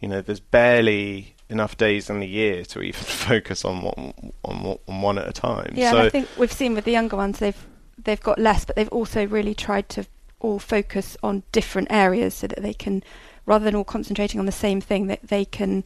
you 0.00 0.08
know 0.08 0.20
there's 0.20 0.40
barely 0.40 1.34
enough 1.48 1.76
days 1.76 2.08
in 2.08 2.20
the 2.20 2.26
year 2.26 2.64
to 2.64 2.80
even 2.80 3.00
focus 3.02 3.64
on 3.64 3.82
one 3.82 4.32
on, 4.44 4.78
on 4.86 5.02
one 5.02 5.18
at 5.18 5.28
a 5.28 5.32
time. 5.32 5.72
Yeah, 5.74 5.92
so 5.92 5.98
I 5.98 6.08
think 6.08 6.28
we've 6.38 6.52
seen 6.52 6.74
with 6.74 6.84
the 6.84 6.92
younger 6.92 7.16
ones 7.16 7.38
they've 7.38 7.66
they've 8.04 8.20
got 8.20 8.38
less, 8.38 8.64
but 8.64 8.76
they've 8.76 8.88
also 8.88 9.26
really 9.26 9.54
tried 9.54 9.88
to 9.90 10.06
all 10.40 10.58
focus 10.58 11.16
on 11.22 11.42
different 11.52 11.88
areas 11.90 12.34
so 12.34 12.46
that 12.46 12.62
they 12.62 12.72
can, 12.72 13.02
rather 13.44 13.64
than 13.64 13.74
all 13.74 13.84
concentrating 13.84 14.40
on 14.40 14.46
the 14.46 14.52
same 14.52 14.80
thing, 14.80 15.06
that 15.06 15.20
they 15.22 15.44
can 15.44 15.84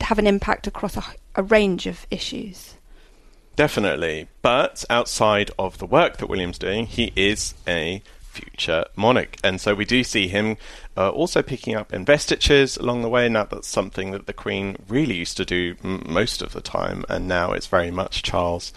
have 0.00 0.18
an 0.18 0.26
impact 0.26 0.66
across 0.66 0.96
a, 0.96 1.04
a 1.36 1.42
range 1.42 1.86
of 1.86 2.06
issues. 2.10 2.74
Definitely. 3.58 4.28
But 4.40 4.84
outside 4.88 5.50
of 5.58 5.78
the 5.78 5.86
work 5.86 6.18
that 6.18 6.28
William's 6.28 6.58
doing, 6.58 6.86
he 6.86 7.12
is 7.16 7.54
a 7.66 8.02
future 8.20 8.84
monarch. 8.94 9.36
And 9.42 9.60
so 9.60 9.74
we 9.74 9.84
do 9.84 10.04
see 10.04 10.28
him 10.28 10.58
uh, 10.96 11.10
also 11.10 11.42
picking 11.42 11.74
up 11.74 11.92
investitures 11.92 12.76
along 12.76 13.02
the 13.02 13.08
way. 13.08 13.28
Now, 13.28 13.46
that's 13.46 13.66
something 13.66 14.12
that 14.12 14.26
the 14.26 14.32
Queen 14.32 14.76
really 14.86 15.16
used 15.16 15.36
to 15.38 15.44
do 15.44 15.74
m- 15.82 16.04
most 16.08 16.40
of 16.40 16.52
the 16.52 16.60
time. 16.60 17.04
And 17.08 17.26
now 17.26 17.50
it's 17.50 17.66
very 17.66 17.90
much 17.90 18.22
Charles 18.22 18.72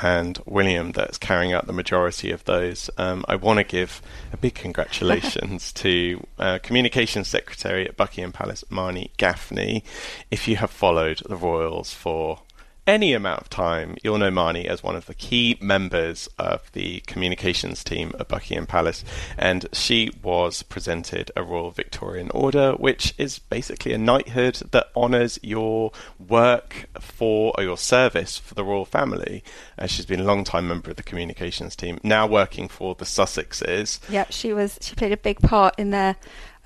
and 0.00 0.38
William 0.46 0.92
that's 0.92 1.18
carrying 1.18 1.52
out 1.52 1.66
the 1.66 1.72
majority 1.72 2.30
of 2.30 2.44
those. 2.44 2.88
Um, 2.98 3.24
I 3.26 3.34
want 3.34 3.58
to 3.58 3.64
give 3.64 4.00
a 4.32 4.36
big 4.36 4.54
congratulations 4.54 5.72
to 5.82 6.24
uh, 6.38 6.60
Communications 6.62 7.26
Secretary 7.26 7.88
at 7.88 7.96
Buckingham 7.96 8.30
Palace, 8.30 8.62
Marnie 8.70 9.10
Gaffney. 9.16 9.82
If 10.30 10.46
you 10.46 10.54
have 10.58 10.70
followed 10.70 11.22
the 11.28 11.34
royals 11.34 11.92
for 11.92 12.38
any 12.86 13.12
amount 13.12 13.40
of 13.40 13.48
time, 13.48 13.96
you'll 14.02 14.18
know 14.18 14.30
Marnie 14.30 14.66
as 14.66 14.82
one 14.82 14.96
of 14.96 15.06
the 15.06 15.14
key 15.14 15.56
members 15.60 16.28
of 16.38 16.70
the 16.72 17.00
communications 17.06 17.84
team 17.84 18.12
at 18.18 18.28
Buckingham 18.28 18.66
Palace, 18.66 19.04
and 19.38 19.66
she 19.72 20.10
was 20.22 20.62
presented 20.62 21.30
a 21.36 21.42
Royal 21.42 21.70
Victorian 21.70 22.30
Order, 22.30 22.72
which 22.72 23.14
is 23.18 23.38
basically 23.38 23.92
a 23.92 23.98
knighthood 23.98 24.62
that 24.72 24.88
honours 24.96 25.38
your 25.42 25.92
work 26.18 26.86
for 27.00 27.52
or 27.56 27.62
your 27.62 27.78
service 27.78 28.38
for 28.38 28.54
the 28.54 28.64
royal 28.64 28.84
family. 28.84 29.44
Uh, 29.78 29.86
she's 29.86 30.06
been 30.06 30.20
a 30.20 30.24
long 30.24 30.44
time 30.44 30.68
member 30.68 30.90
of 30.90 30.96
the 30.96 31.02
communications 31.02 31.76
team, 31.76 31.98
now 32.02 32.26
working 32.26 32.68
for 32.68 32.94
the 32.94 33.04
Sussexes. 33.04 34.00
Yeah, 34.08 34.26
she 34.30 34.52
was. 34.52 34.78
She 34.80 34.94
played 34.94 35.12
a 35.12 35.16
big 35.16 35.40
part 35.40 35.78
in 35.78 35.90
their 35.90 36.16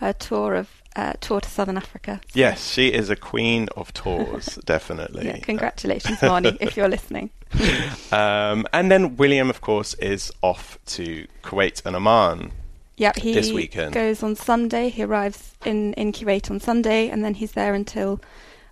uh, 0.01 0.13
tour 0.15 0.55
of 0.55 0.71
uh, 0.97 1.13
tour 1.21 1.41
to 1.41 1.49
Southern 1.49 1.77
Africa. 1.77 2.21
So. 2.25 2.31
Yes, 2.39 2.73
she 2.73 2.93
is 2.93 3.11
a 3.11 3.17
queen 3.17 3.69
of 3.77 3.93
tours, 3.93 4.47
definitely. 4.65 5.27
Yeah, 5.27 5.39
congratulations, 5.39 6.19
Marnie, 6.19 6.57
if 6.61 6.77
you're 6.77 6.89
listening. 6.89 7.31
um, 8.13 8.67
and 8.73 8.91
then 8.91 9.17
William, 9.17 9.51
of 9.51 9.61
course, 9.61 9.95
is 9.95 10.33
off 10.43 10.79
to 10.87 11.27
Kuwait 11.43 11.85
and 11.85 11.95
Oman. 11.95 12.53
Yeah, 12.97 13.13
he 13.15 13.35
this 13.35 13.53
weekend. 13.53 13.93
goes 13.93 14.23
on 14.23 14.37
Sunday. 14.37 14.89
He 14.89 15.03
arrives 15.03 15.55
in, 15.67 15.93
in 15.95 16.13
Kuwait 16.13 16.51
on 16.51 16.61
Sunday, 16.61 17.11
and 17.11 17.23
then 17.23 17.35
he's 17.35 17.53
there 17.53 17.75
until 17.75 18.21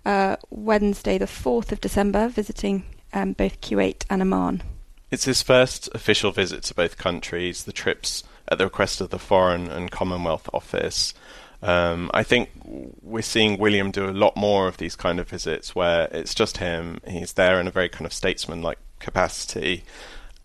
uh, 0.03 0.35
Wednesday, 0.49 1.19
the 1.19 1.25
4th 1.25 1.71
of 1.71 1.79
December, 1.79 2.27
visiting 2.27 2.83
um, 3.13 3.33
both 3.33 3.61
Kuwait 3.61 4.03
and 4.09 4.23
Oman. 4.23 4.63
It's 5.11 5.25
his 5.25 5.43
first 5.43 5.89
official 5.93 6.31
visit 6.31 6.63
to 6.63 6.73
both 6.73 6.97
countries. 6.97 7.63
The 7.63 7.71
trips 7.71 8.23
at 8.47 8.57
the 8.57 8.65
request 8.65 8.99
of 8.99 9.11
the 9.11 9.19
Foreign 9.19 9.69
and 9.69 9.91
Commonwealth 9.91 10.49
Office. 10.53 11.13
Um, 11.65 12.11
I 12.13 12.21
think 12.21 12.49
we're 12.63 13.23
seeing 13.23 13.57
William 13.57 13.89
do 13.89 14.07
a 14.07 14.11
lot 14.11 14.37
more 14.37 14.67
of 14.67 14.77
these 14.77 14.95
kind 14.95 15.19
of 15.19 15.27
visits 15.27 15.73
where 15.73 16.07
it's 16.11 16.35
just 16.35 16.57
him. 16.57 16.99
He's 17.07 17.33
there 17.33 17.59
in 17.59 17.65
a 17.65 17.71
very 17.71 17.89
kind 17.89 18.05
of 18.05 18.13
statesman-like 18.13 18.77
capacity, 18.99 19.83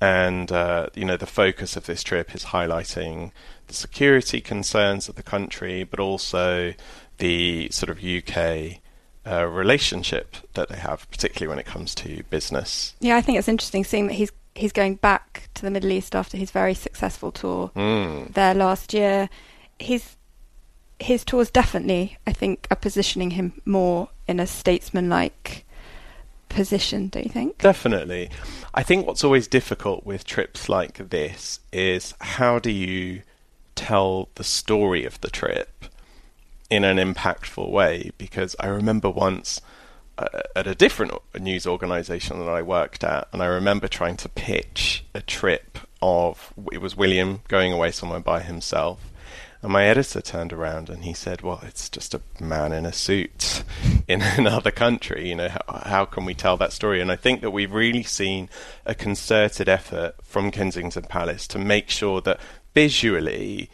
and 0.00 0.50
uh, 0.50 0.86
you 0.94 1.04
know 1.04 1.18
the 1.18 1.26
focus 1.26 1.76
of 1.76 1.84
this 1.84 2.02
trip 2.02 2.34
is 2.34 2.46
highlighting 2.46 3.32
the 3.66 3.74
security 3.74 4.40
concerns 4.40 5.10
of 5.10 5.16
the 5.16 5.22
country, 5.22 5.84
but 5.84 6.00
also 6.00 6.72
the 7.18 7.68
sort 7.70 7.90
of 7.90 8.02
UK 8.02 8.80
uh, 9.26 9.44
relationship 9.44 10.36
that 10.54 10.70
they 10.70 10.78
have, 10.78 11.06
particularly 11.10 11.50
when 11.50 11.58
it 11.58 11.66
comes 11.66 11.94
to 11.96 12.22
business. 12.30 12.94
Yeah, 13.00 13.16
I 13.16 13.20
think 13.20 13.38
it's 13.38 13.46
interesting 13.46 13.84
seeing 13.84 14.06
that 14.06 14.14
he's 14.14 14.32
he's 14.54 14.72
going 14.72 14.94
back 14.94 15.50
to 15.52 15.62
the 15.62 15.70
Middle 15.70 15.92
East 15.92 16.16
after 16.16 16.38
his 16.38 16.50
very 16.50 16.72
successful 16.72 17.30
tour 17.30 17.70
mm. 17.76 18.32
there 18.32 18.54
last 18.54 18.94
year. 18.94 19.28
He's 19.78 20.16
his 21.00 21.24
tours 21.24 21.50
definitely, 21.50 22.18
I 22.26 22.32
think, 22.32 22.66
are 22.70 22.76
positioning 22.76 23.32
him 23.32 23.60
more 23.64 24.08
in 24.28 24.38
a 24.38 24.46
statesman-like 24.46 25.64
position. 26.48 27.08
Don't 27.08 27.24
you 27.24 27.30
think? 27.30 27.58
Definitely. 27.58 28.30
I 28.74 28.82
think 28.82 29.06
what's 29.06 29.24
always 29.24 29.48
difficult 29.48 30.04
with 30.04 30.24
trips 30.24 30.68
like 30.68 31.10
this 31.10 31.60
is 31.72 32.14
how 32.20 32.58
do 32.58 32.70
you 32.70 33.22
tell 33.74 34.28
the 34.34 34.44
story 34.44 35.04
of 35.04 35.20
the 35.20 35.30
trip 35.30 35.86
in 36.68 36.84
an 36.84 36.98
impactful 36.98 37.70
way? 37.70 38.10
Because 38.18 38.54
I 38.60 38.66
remember 38.66 39.08
once 39.08 39.60
uh, 40.18 40.26
at 40.54 40.66
a 40.66 40.74
different 40.74 41.12
news 41.38 41.66
organization 41.66 42.38
that 42.40 42.48
I 42.48 42.62
worked 42.62 43.02
at, 43.02 43.28
and 43.32 43.42
I 43.42 43.46
remember 43.46 43.88
trying 43.88 44.18
to 44.18 44.28
pitch 44.28 45.04
a 45.14 45.22
trip 45.22 45.78
of 46.02 46.52
it 46.72 46.80
was 46.80 46.96
William 46.96 47.42
going 47.48 47.72
away 47.72 47.90
somewhere 47.90 48.20
by 48.20 48.40
himself 48.40 49.09
and 49.62 49.72
my 49.72 49.84
editor 49.84 50.22
turned 50.22 50.52
around 50.52 50.88
and 50.88 51.04
he 51.04 51.12
said, 51.12 51.42
"Well, 51.42 51.60
it's 51.64 51.88
just 51.88 52.14
a 52.14 52.22
man 52.40 52.72
in 52.72 52.86
a 52.86 52.92
suit 52.92 53.62
in 54.08 54.22
another 54.38 54.70
country. 54.70 55.28
You 55.28 55.36
know, 55.36 55.48
how, 55.48 55.82
how, 55.84 56.04
can 56.04 56.24
we 56.24 56.34
tell 56.34 56.56
that 56.56 56.72
story?" 56.72 57.00
And 57.00 57.12
I 57.12 57.16
think 57.16 57.42
that 57.42 57.50
we've 57.50 57.72
really 57.72 58.02
seen 58.02 58.48
a 58.86 58.94
concerted 58.94 59.68
effort 59.68 60.14
from 60.22 60.50
Kensington 60.50 61.04
Palace 61.04 61.46
to 61.48 61.58
make 61.58 61.90
sure 61.90 62.20
that 62.22 62.40
visually 62.74 63.68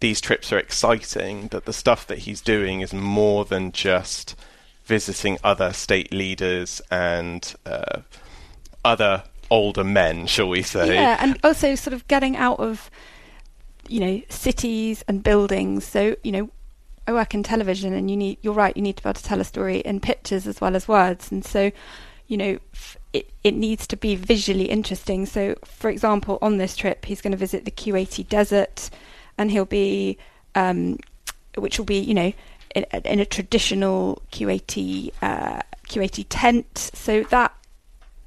these 0.00 0.20
trips 0.20 0.52
are 0.52 0.58
exciting. 0.58 1.48
That 1.48 1.64
the 1.64 1.72
stuff 1.72 2.06
that 2.08 2.18
he's 2.18 2.40
doing 2.40 2.80
is 2.80 2.92
more 2.92 3.44
than 3.44 3.70
just 3.70 4.34
visiting 4.84 5.38
other 5.44 5.72
state 5.72 6.12
leaders 6.12 6.82
and 6.90 7.54
uh, 7.64 8.00
other 8.84 9.22
older 9.50 9.84
men, 9.84 10.26
shall 10.26 10.48
we 10.48 10.62
say? 10.62 10.94
Yeah, 10.94 11.16
and 11.20 11.38
also 11.44 11.76
sort 11.76 11.94
of 11.94 12.06
getting 12.08 12.36
out 12.36 12.58
of 12.58 12.90
you 13.88 14.00
know 14.00 14.22
cities 14.28 15.04
and 15.08 15.22
buildings. 15.22 15.84
So 15.84 16.16
you 16.22 16.32
know, 16.32 16.50
I 17.06 17.12
work 17.12 17.34
in 17.34 17.42
television, 17.42 17.92
and 17.92 18.10
you 18.10 18.16
need 18.16 18.38
you're 18.42 18.54
right. 18.54 18.76
You 18.76 18.82
need 18.82 18.96
to 18.96 19.02
be 19.02 19.08
able 19.08 19.20
to 19.20 19.24
tell 19.24 19.40
a 19.40 19.44
story 19.44 19.78
in 19.78 20.00
pictures 20.00 20.46
as 20.46 20.60
well 20.60 20.76
as 20.76 20.88
words, 20.88 21.30
and 21.30 21.44
so 21.44 21.70
you 22.26 22.36
know 22.36 22.58
it 23.12 23.30
it 23.42 23.54
needs 23.54 23.86
to 23.88 23.96
be 23.96 24.16
visually 24.16 24.66
interesting. 24.66 25.26
So 25.26 25.56
for 25.64 25.90
example, 25.90 26.38
on 26.42 26.58
this 26.58 26.76
trip, 26.76 27.04
he's 27.04 27.20
going 27.20 27.32
to 27.32 27.38
visit 27.38 27.64
the 27.64 27.70
Kuwaiti 27.70 28.28
desert, 28.28 28.90
and 29.38 29.50
he'll 29.50 29.64
be 29.64 30.18
um, 30.54 30.98
which 31.56 31.78
will 31.78 31.86
be 31.86 31.98
you 31.98 32.14
know 32.14 32.32
in, 32.74 32.84
in 33.04 33.20
a 33.20 33.26
traditional 33.26 34.22
Kuwaiti 34.32 35.12
uh, 35.22 35.62
tent. 36.28 36.90
So 36.94 37.22
that 37.24 37.54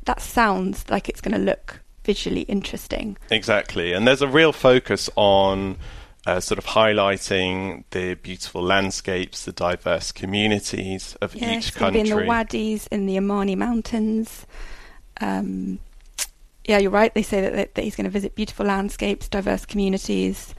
that 0.05 0.21
sounds 0.21 0.89
like 0.89 1.09
it's 1.09 1.21
going 1.21 1.33
to 1.33 1.43
look 1.43 1.81
visually 2.07 2.41
interesting. 2.41 3.17
Exactly, 3.29 3.93
and 3.93 4.07
there's 4.07 4.23
a 4.23 4.27
real 4.27 4.53
focus 4.53 5.09
on 5.15 5.77
uh, 6.25 6.39
sort 6.39 6.57
of 6.57 6.65
highlighting 6.65 7.83
the 7.91 8.15
beautiful 8.15 8.63
landscapes, 8.63 9.45
the 9.45 9.51
diverse 9.51 10.11
communities 10.11 11.15
of 11.21 11.35
yeah, 11.35 11.57
each 11.57 11.75
country. 11.75 12.01
In 12.01 12.07
the 12.07 12.25
wadis, 12.25 12.87
in 12.87 13.05
the 13.05 13.17
Omani 13.17 13.55
mountains. 13.55 14.45
Um, 15.21 15.79
yeah, 16.65 16.79
you're 16.79 16.91
right. 16.91 17.13
They 17.13 17.23
say 17.23 17.41
that, 17.41 17.75
that 17.75 17.83
he's 17.83 17.95
going 17.95 18.05
to 18.05 18.11
visit 18.11 18.35
beautiful 18.35 18.65
landscapes, 18.65 19.29
diverse 19.29 19.65
communities. 19.65 20.53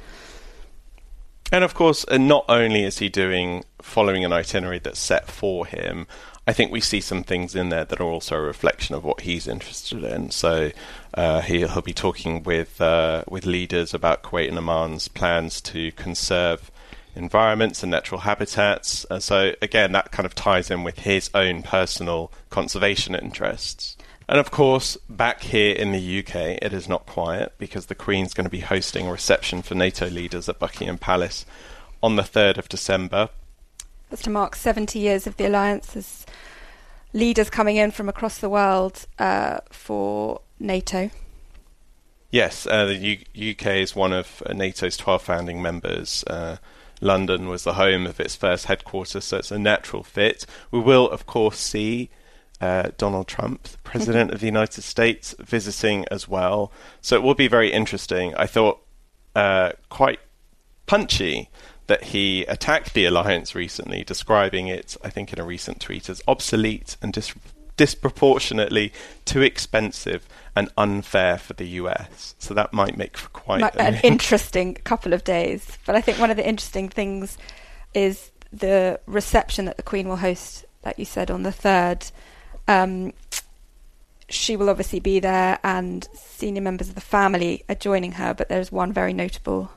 And 1.53 1.65
of 1.65 1.75
course, 1.75 2.05
and 2.05 2.29
not 2.29 2.45
only 2.49 2.85
is 2.85 2.99
he 2.99 3.09
doing 3.09 3.65
following 3.81 4.25
an 4.25 4.33
itinerary 4.33 4.79
that's 4.79 4.99
set 4.99 5.31
for 5.31 5.67
him, 5.67 6.07
I 6.49 6.55
think 6.55 6.73
we 6.73 6.81
see 6.81 7.03
some 7.03 7.25
things 7.25 7.55
in 7.55 7.69
there 7.69 7.85
that 7.85 8.01
are 8.01 8.05
also 8.05 8.37
a 8.37 8.41
reflection 8.41 8.95
of 8.95 9.05
what 9.05 9.21
he's 9.21 9.47
interested 9.47 10.03
in. 10.03 10.31
So 10.31 10.71
uh, 11.13 11.43
he, 11.43 11.63
will 11.63 11.83
be 11.83 11.93
talking 11.93 12.43
with 12.43 12.81
uh, 12.81 13.25
with 13.29 13.45
leaders 13.45 13.93
about 13.93 14.23
Kuwait 14.23 14.49
and 14.49 14.57
Oman's 14.57 15.09
plans 15.09 15.61
to 15.61 15.93
conserve 15.93 16.71
environments 17.15 17.83
and 17.83 17.91
natural 17.91 18.23
habitats. 18.23 19.05
And 19.11 19.23
so 19.23 19.53
again, 19.61 19.93
that 19.93 20.11
kind 20.11 20.25
of 20.25 20.35
ties 20.35 20.71
in 20.71 20.85
with 20.85 21.01
his 21.01 21.29
own 21.35 21.63
personal 21.63 22.33
conservation 22.49 23.15
interests. 23.15 23.99
And 24.27 24.41
of 24.41 24.51
course, 24.51 24.97
back 25.07 25.43
here 25.43 25.77
in 25.77 25.93
the 25.93 26.21
UK, 26.21 26.63
it 26.63 26.73
is 26.73 26.89
not 26.89 27.05
quiet 27.05 27.53
because 27.59 27.87
the 27.87 27.95
Queen's 27.95 28.33
going 28.33 28.47
to 28.47 28.51
be 28.51 28.61
hosting 28.61 29.07
a 29.07 29.13
reception 29.13 29.61
for 29.61 29.75
NATO 29.75 30.09
leaders 30.09 30.49
at 30.49 30.59
Buckingham 30.59 30.97
Palace 30.97 31.45
on 32.03 32.17
the 32.17 32.23
3rd 32.23 32.57
of 32.57 32.71
December. 32.71 33.29
That's 34.11 34.23
to 34.23 34.31
mark 34.31 34.57
70 34.57 34.99
years 34.99 35.27
of 35.27 35.37
the 35.37 35.47
alliance. 35.47 35.93
There's 35.93 36.27
leaders 37.13 37.51
coming 37.51 37.77
in 37.77 37.91
from 37.91 38.09
across 38.09 38.39
the 38.39 38.49
world 38.49 39.07
uh, 39.19 39.59
for 39.71 40.41
NATO. 40.59 41.11
Yes, 42.31 42.67
uh, 42.67 42.87
the 42.87 42.97
U- 43.35 43.53
UK 43.53 43.67
is 43.77 43.97
one 43.97 44.13
of 44.13 44.43
uh, 44.45 44.53
NATO's 44.53 44.97
12 44.97 45.23
founding 45.23 45.63
members. 45.63 46.25
Uh, 46.27 46.57
London 47.01 47.49
was 47.49 47.65
the 47.65 47.75
home 47.75 48.07
of 48.07 48.21
its 48.21 48.35
first 48.35 48.67
headquarters, 48.67 49.25
so 49.25 49.39
it's 49.39 49.51
a 49.51 49.59
natural 49.59 50.03
fit. 50.03 50.45
We 50.71 50.81
will, 50.81 51.09
of 51.09 51.27
course, 51.27 51.59
see 51.59 52.11
uh, 52.61 52.91
Donald 52.99 53.29
Trump, 53.29 53.63
the 53.65 53.79
President 53.79 54.33
of 54.33 54.41
the 54.41 54.47
United 54.47 54.83
States, 54.83 55.35
visiting 55.39 56.05
as 56.11 56.29
well. 56.29 56.73
So 57.01 57.17
it 57.17 57.23
will 57.23 57.35
be 57.35 57.49
very 57.49 57.73
interesting. 57.73 58.35
I 58.35 58.47
thought 58.47 58.81
uh, 59.35 59.73
quite 59.89 60.19
punchy 60.87 61.49
that 61.89 62.05
he 62.05 62.45
attacked 62.45 62.95
the 62.95 63.07
alliance 63.07 63.55
recently, 63.55 64.05
describing 64.05 64.69
it, 64.69 64.97
I 65.03 65.11
think, 65.11 65.33
in 65.33 65.41
a 65.41 65.45
recent 65.45 65.81
tweet 65.81 66.09
as 66.09 66.23
obsolete 66.29 66.97
and 67.03 67.13
dis- 67.13 67.35
disproportionately 67.77 68.93
too 69.25 69.41
expensive 69.43 70.29
and 70.55 70.69
unfair 70.77 71.39
for 71.39 71.55
the 71.55 71.67
US. 71.67 72.35
So 72.39 72.53
that 72.55 72.73
might 72.73 72.97
make 72.97 73.17
for 73.17 73.31
quite 73.31 73.61
Might- 73.61 73.77
an, 73.77 73.95
an 73.95 74.01
interesting 74.05 74.75
couple 74.75 75.13
of 75.13 75.25
days. 75.25 75.79
But 75.87 75.97
I 75.97 76.01
think 76.01 76.19
one 76.19 76.31
of 76.31 76.37
the 76.37 76.47
interesting 76.47 76.89
things 76.89 77.39
is 77.95 78.31
the 78.53 79.01
reception 79.07 79.65
that 79.65 79.77
the 79.79 79.83
Queen 79.83 80.09
will 80.09 80.17
host, 80.17 80.67
like 80.85 80.99
you 80.99 81.05
said, 81.07 81.31
on 81.31 81.43
the 81.43 81.53
third. 81.53 82.05
Um, 82.67 83.15
she 84.29 84.57
will 84.57 84.69
obviously 84.69 85.01
be 85.01 85.21
there, 85.21 85.59
and 85.65 86.07
senior 86.13 86.61
members 86.61 86.91
of 86.91 86.95
the 86.95 87.01
family 87.01 87.65
are 87.71 87.75
joining 87.75 88.13
her. 88.13 88.35
But 88.35 88.51
there's 88.51 88.71
one 88.71 88.93
very 88.93 89.15
notable 89.15 89.71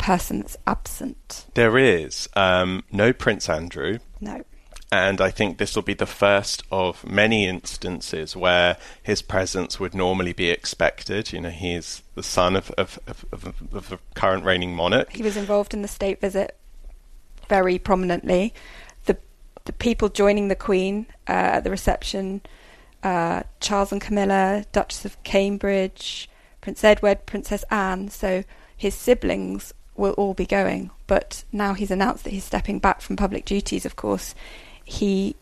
person 0.00 0.40
that's 0.40 0.56
absent. 0.66 1.46
There 1.54 1.78
is 1.78 2.28
um, 2.34 2.82
no 2.90 3.12
Prince 3.12 3.48
Andrew. 3.48 3.98
No. 4.20 4.42
And 4.90 5.20
I 5.20 5.30
think 5.30 5.58
this 5.58 5.76
will 5.76 5.84
be 5.84 5.94
the 5.94 6.06
first 6.06 6.64
of 6.72 7.08
many 7.08 7.46
instances 7.46 8.34
where 8.34 8.76
his 9.02 9.22
presence 9.22 9.78
would 9.78 9.94
normally 9.94 10.32
be 10.32 10.50
expected. 10.50 11.32
You 11.32 11.42
know, 11.42 11.50
he's 11.50 12.02
the 12.16 12.24
son 12.24 12.56
of, 12.56 12.72
of, 12.72 12.98
of, 13.06 13.24
of, 13.30 13.54
of 13.72 13.88
the 13.88 13.98
current 14.14 14.44
reigning 14.44 14.74
monarch. 14.74 15.12
He 15.12 15.22
was 15.22 15.36
involved 15.36 15.74
in 15.74 15.82
the 15.82 15.88
state 15.88 16.20
visit 16.20 16.56
very 17.48 17.78
prominently. 17.78 18.52
The 19.04 19.16
the 19.66 19.72
people 19.72 20.08
joining 20.08 20.48
the 20.48 20.56
Queen 20.56 21.06
uh, 21.28 21.58
at 21.58 21.64
the 21.64 21.70
reception, 21.70 22.40
uh, 23.04 23.42
Charles 23.60 23.92
and 23.92 24.00
Camilla, 24.00 24.64
Duchess 24.72 25.04
of 25.04 25.22
Cambridge, 25.22 26.28
Prince 26.60 26.82
Edward, 26.82 27.26
Princess 27.26 27.64
Anne. 27.70 28.08
So 28.08 28.42
his 28.76 28.94
siblings 28.94 29.72
will 30.00 30.12
all 30.14 30.34
be 30.34 30.46
going. 30.46 30.90
But 31.06 31.44
now 31.52 31.74
he's 31.74 31.90
announced 31.90 32.24
that 32.24 32.32
he's 32.32 32.44
stepping 32.44 32.80
back 32.80 33.00
from 33.00 33.16
public 33.16 33.44
duties. 33.44 33.86
Of 33.86 33.94
course, 33.94 34.34
he 34.84 35.36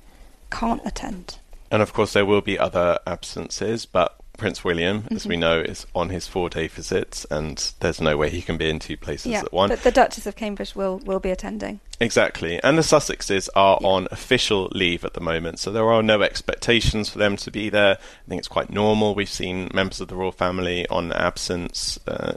can't 0.50 0.82
attend. 0.84 1.38
And 1.70 1.82
of 1.82 1.92
course, 1.92 2.12
there 2.12 2.26
will 2.26 2.40
be 2.40 2.58
other 2.58 2.98
absences, 3.06 3.86
but 3.86 4.18
Prince 4.38 4.62
William, 4.64 5.04
as 5.10 5.26
we 5.26 5.36
know, 5.36 5.60
is 5.60 5.84
on 5.96 6.10
his 6.10 6.28
four 6.28 6.48
day 6.48 6.68
visits, 6.68 7.26
and 7.28 7.72
there's 7.80 8.00
no 8.00 8.16
way 8.16 8.30
he 8.30 8.40
can 8.40 8.56
be 8.56 8.70
in 8.70 8.78
two 8.78 8.96
places 8.96 9.32
yeah, 9.32 9.40
at 9.40 9.52
once. 9.52 9.70
but 9.70 9.82
the 9.82 9.90
Duchess 9.90 10.26
of 10.26 10.36
Cambridge 10.36 10.76
will 10.76 10.98
will 10.98 11.18
be 11.18 11.30
attending. 11.30 11.80
Exactly. 12.00 12.62
And 12.62 12.78
the 12.78 12.82
Sussexes 12.82 13.48
are 13.56 13.78
on 13.82 14.06
official 14.12 14.68
leave 14.72 15.04
at 15.04 15.14
the 15.14 15.20
moment, 15.20 15.58
so 15.58 15.72
there 15.72 15.90
are 15.90 16.04
no 16.04 16.22
expectations 16.22 17.10
for 17.10 17.18
them 17.18 17.36
to 17.38 17.50
be 17.50 17.68
there. 17.68 17.98
I 17.98 18.28
think 18.28 18.38
it's 18.38 18.48
quite 18.48 18.70
normal. 18.70 19.14
We've 19.14 19.28
seen 19.28 19.70
members 19.74 20.00
of 20.00 20.06
the 20.06 20.14
royal 20.14 20.32
family 20.32 20.86
on 20.88 21.12
absence, 21.12 21.98
uh, 22.06 22.34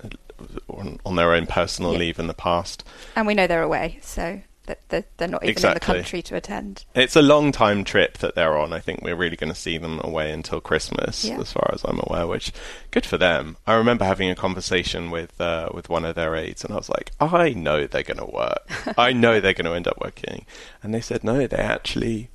on, 0.70 1.00
on 1.06 1.16
their 1.16 1.34
own 1.34 1.46
personal 1.48 1.94
Yeah. 1.94 2.00
leave 2.00 2.20
in 2.20 2.28
the 2.28 2.34
past. 2.34 2.84
And 3.16 3.26
we 3.28 3.34
know 3.34 3.48
they're 3.48 3.62
away, 3.64 4.00
so 4.02 4.42
that 4.68 4.80
they're, 4.90 5.04
they're 5.18 5.28
not 5.28 5.44
even 5.44 5.66
in 5.66 5.74
the 5.74 5.80
country 5.80 6.22
to 6.22 6.36
attend. 6.36 6.86
It's 6.94 7.16
a 7.16 7.22
long 7.24 7.52
time 7.52 7.84
trip 7.84 8.20
that 8.20 8.36
they're 8.36 8.58
on. 8.58 8.74
I 8.74 8.80
think 8.80 9.02
we're 9.02 9.16
really 9.16 9.36
going 9.36 9.52
to 9.52 9.60
see 9.60 9.80
them 9.80 10.00
away 10.04 10.32
until 10.32 10.62
Christmas, 10.62 11.26
Yeah. 11.26 11.40
as 11.40 11.52
far 11.52 11.72
as 11.74 11.84
I'm 11.84 12.00
aware. 12.04 12.28
Which 12.28 12.52
good 12.92 13.06
for 13.06 13.18
them. 13.18 13.58
I 13.66 13.74
remember 13.74 14.06
having 14.06 14.30
a 14.30 14.36
conversation 14.36 15.10
with 15.10 15.42
uh, 15.42 15.70
with 15.74 15.90
one 15.90 16.06
of 16.06 16.14
their 16.16 16.36
aides, 16.36 16.64
and 16.64 16.72
I 16.74 16.78
was 16.78 16.90
like, 16.90 17.12
I 17.20 17.50
know 17.54 17.88
they're 17.88 18.04
going 18.04 18.18
to 18.20 18.26
work. 18.26 18.98
I 19.00 19.14
know 19.24 19.40
they're 19.40 19.54
going 19.54 19.66
to 19.66 19.74
end 19.74 19.88
up 19.88 20.00
working. 20.00 20.46
And 20.84 20.94
they 20.94 21.02
said 21.02 21.24
no, 21.24 21.48
they 21.48 21.58
actually 21.58 22.30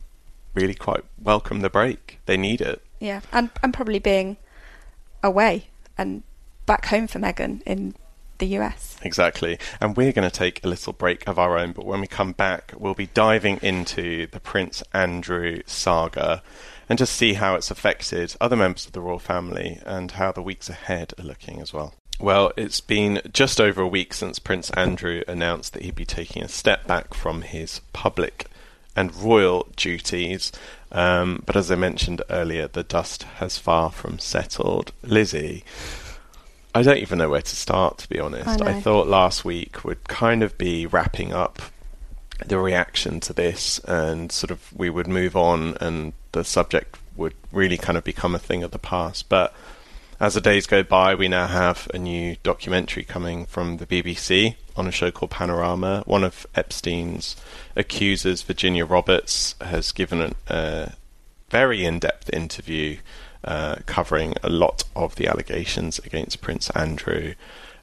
really 0.52 0.74
quite 0.74 1.04
welcome 1.22 1.60
the 1.60 1.70
break. 1.70 2.18
They 2.26 2.36
need 2.36 2.60
it. 2.60 2.82
Yeah, 2.98 3.20
and 3.32 3.50
and 3.62 3.72
probably 3.72 4.00
being 4.00 4.36
away 5.22 5.68
and 5.98 6.22
back 6.66 6.86
home 6.86 7.06
for 7.06 7.18
Meghan 7.18 7.62
in 7.62 7.94
the 8.38 8.46
US. 8.58 8.96
Exactly. 9.02 9.58
And 9.80 9.96
we're 9.96 10.12
going 10.12 10.28
to 10.28 10.36
take 10.36 10.62
a 10.64 10.68
little 10.68 10.92
break 10.92 11.26
of 11.26 11.38
our 11.38 11.58
own, 11.58 11.72
but 11.72 11.86
when 11.86 12.00
we 12.00 12.06
come 12.06 12.32
back, 12.32 12.72
we'll 12.76 12.94
be 12.94 13.06
diving 13.06 13.58
into 13.62 14.26
the 14.26 14.40
Prince 14.40 14.82
Andrew 14.92 15.62
saga 15.66 16.42
and 16.88 16.98
just 16.98 17.14
see 17.14 17.34
how 17.34 17.54
it's 17.54 17.70
affected 17.70 18.34
other 18.40 18.56
members 18.56 18.86
of 18.86 18.92
the 18.92 19.00
royal 19.00 19.18
family 19.18 19.80
and 19.84 20.12
how 20.12 20.32
the 20.32 20.42
weeks 20.42 20.68
ahead 20.68 21.12
are 21.18 21.24
looking 21.24 21.60
as 21.60 21.72
well. 21.72 21.94
Well, 22.18 22.52
it's 22.56 22.80
been 22.80 23.20
just 23.32 23.60
over 23.60 23.82
a 23.82 23.88
week 23.88 24.14
since 24.14 24.38
Prince 24.38 24.70
Andrew 24.70 25.22
announced 25.28 25.74
that 25.74 25.82
he'd 25.82 25.94
be 25.94 26.06
taking 26.06 26.42
a 26.42 26.48
step 26.48 26.86
back 26.86 27.12
from 27.12 27.42
his 27.42 27.80
public 27.92 28.46
and 28.94 29.14
royal 29.14 29.68
duties. 29.76 30.50
Um, 30.90 31.42
but 31.44 31.56
as 31.56 31.70
I 31.70 31.74
mentioned 31.74 32.22
earlier, 32.30 32.68
the 32.68 32.82
dust 32.82 33.24
has 33.24 33.58
far 33.58 33.90
from 33.90 34.18
settled. 34.18 34.92
Lizzie, 35.02 35.62
I 36.76 36.82
don't 36.82 36.98
even 36.98 37.16
know 37.16 37.30
where 37.30 37.40
to 37.40 37.56
start, 37.56 37.96
to 37.98 38.08
be 38.08 38.20
honest. 38.20 38.60
I. 38.60 38.72
I 38.72 38.80
thought 38.82 39.06
last 39.06 39.46
week 39.46 39.82
would 39.82 40.04
kind 40.08 40.42
of 40.42 40.58
be 40.58 40.84
wrapping 40.84 41.32
up 41.32 41.62
the 42.44 42.58
reaction 42.58 43.18
to 43.20 43.32
this 43.32 43.78
and 43.86 44.30
sort 44.30 44.50
of 44.50 44.76
we 44.76 44.90
would 44.90 45.06
move 45.06 45.34
on 45.36 45.78
and 45.80 46.12
the 46.32 46.44
subject 46.44 46.98
would 47.16 47.32
really 47.50 47.78
kind 47.78 47.96
of 47.96 48.04
become 48.04 48.34
a 48.34 48.38
thing 48.38 48.62
of 48.62 48.72
the 48.72 48.78
past. 48.78 49.30
But 49.30 49.54
as 50.20 50.34
the 50.34 50.40
days 50.42 50.66
go 50.66 50.82
by, 50.82 51.14
we 51.14 51.28
now 51.28 51.46
have 51.46 51.90
a 51.94 51.98
new 51.98 52.36
documentary 52.42 53.04
coming 53.04 53.46
from 53.46 53.78
the 53.78 53.86
BBC 53.86 54.56
on 54.76 54.86
a 54.86 54.92
show 54.92 55.10
called 55.10 55.30
Panorama. 55.30 56.02
One 56.04 56.24
of 56.24 56.46
Epstein's 56.54 57.36
accusers, 57.74 58.42
Virginia 58.42 58.84
Roberts, 58.84 59.54
has 59.62 59.92
given 59.92 60.20
a 60.20 60.52
uh, 60.52 60.88
very 61.48 61.86
in 61.86 62.00
depth 62.00 62.28
interview 62.34 62.98
uh, 63.46 63.76
covering 63.86 64.34
a 64.42 64.48
lot 64.48 64.84
of 64.94 65.14
the 65.16 65.26
allegations 65.26 65.98
against 66.00 66.40
Prince 66.40 66.70
Andrew. 66.70 67.34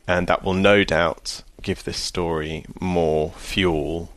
And 0.07 0.27
that 0.27 0.43
will 0.43 0.53
no 0.53 0.83
doubt 0.83 1.43
give 1.61 1.83
this 1.83 1.97
story 1.97 2.65
more 2.79 3.31
fuel. 3.31 4.09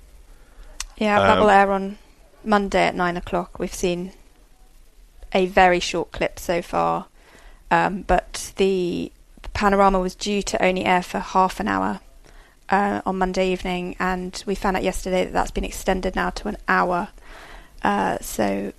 Yeah, 0.97 1.21
that 1.21 1.39
Um, 1.39 1.45
will 1.45 1.51
air 1.51 1.71
on 1.71 1.99
Monday 2.45 2.87
at 2.87 2.95
nine 2.95 3.17
o'clock. 3.17 3.59
We've 3.59 3.75
seen 3.75 4.13
a 5.33 5.47
very 5.47 5.81
short 5.81 6.13
clip 6.13 6.39
so 6.39 6.63
far, 6.63 7.07
um, 7.71 8.03
but 8.03 8.53
the 8.57 9.13
panorama 9.53 10.01
was 10.01 10.15
due 10.15 10.43
to 10.43 10.65
only 10.65 10.85
air 10.85 11.03
for 11.03 11.19
half 11.19 11.61
an 11.61 11.69
hour 11.69 12.01
uh, 12.69 13.03
on 13.07 13.19
Monday 13.19 13.53
evening, 13.53 13.97
and 13.99 14.43
we 14.47 14.55
found 14.55 14.77
out 14.77 14.83
yesterday 14.83 15.25
that 15.25 15.33
that's 15.33 15.51
been 15.51 15.65
extended 15.65 16.17
now 16.17 16.31
to 16.31 16.49
an 16.49 16.57
hour. 16.67 17.09
Uh, 17.83 18.19
so 18.21 18.73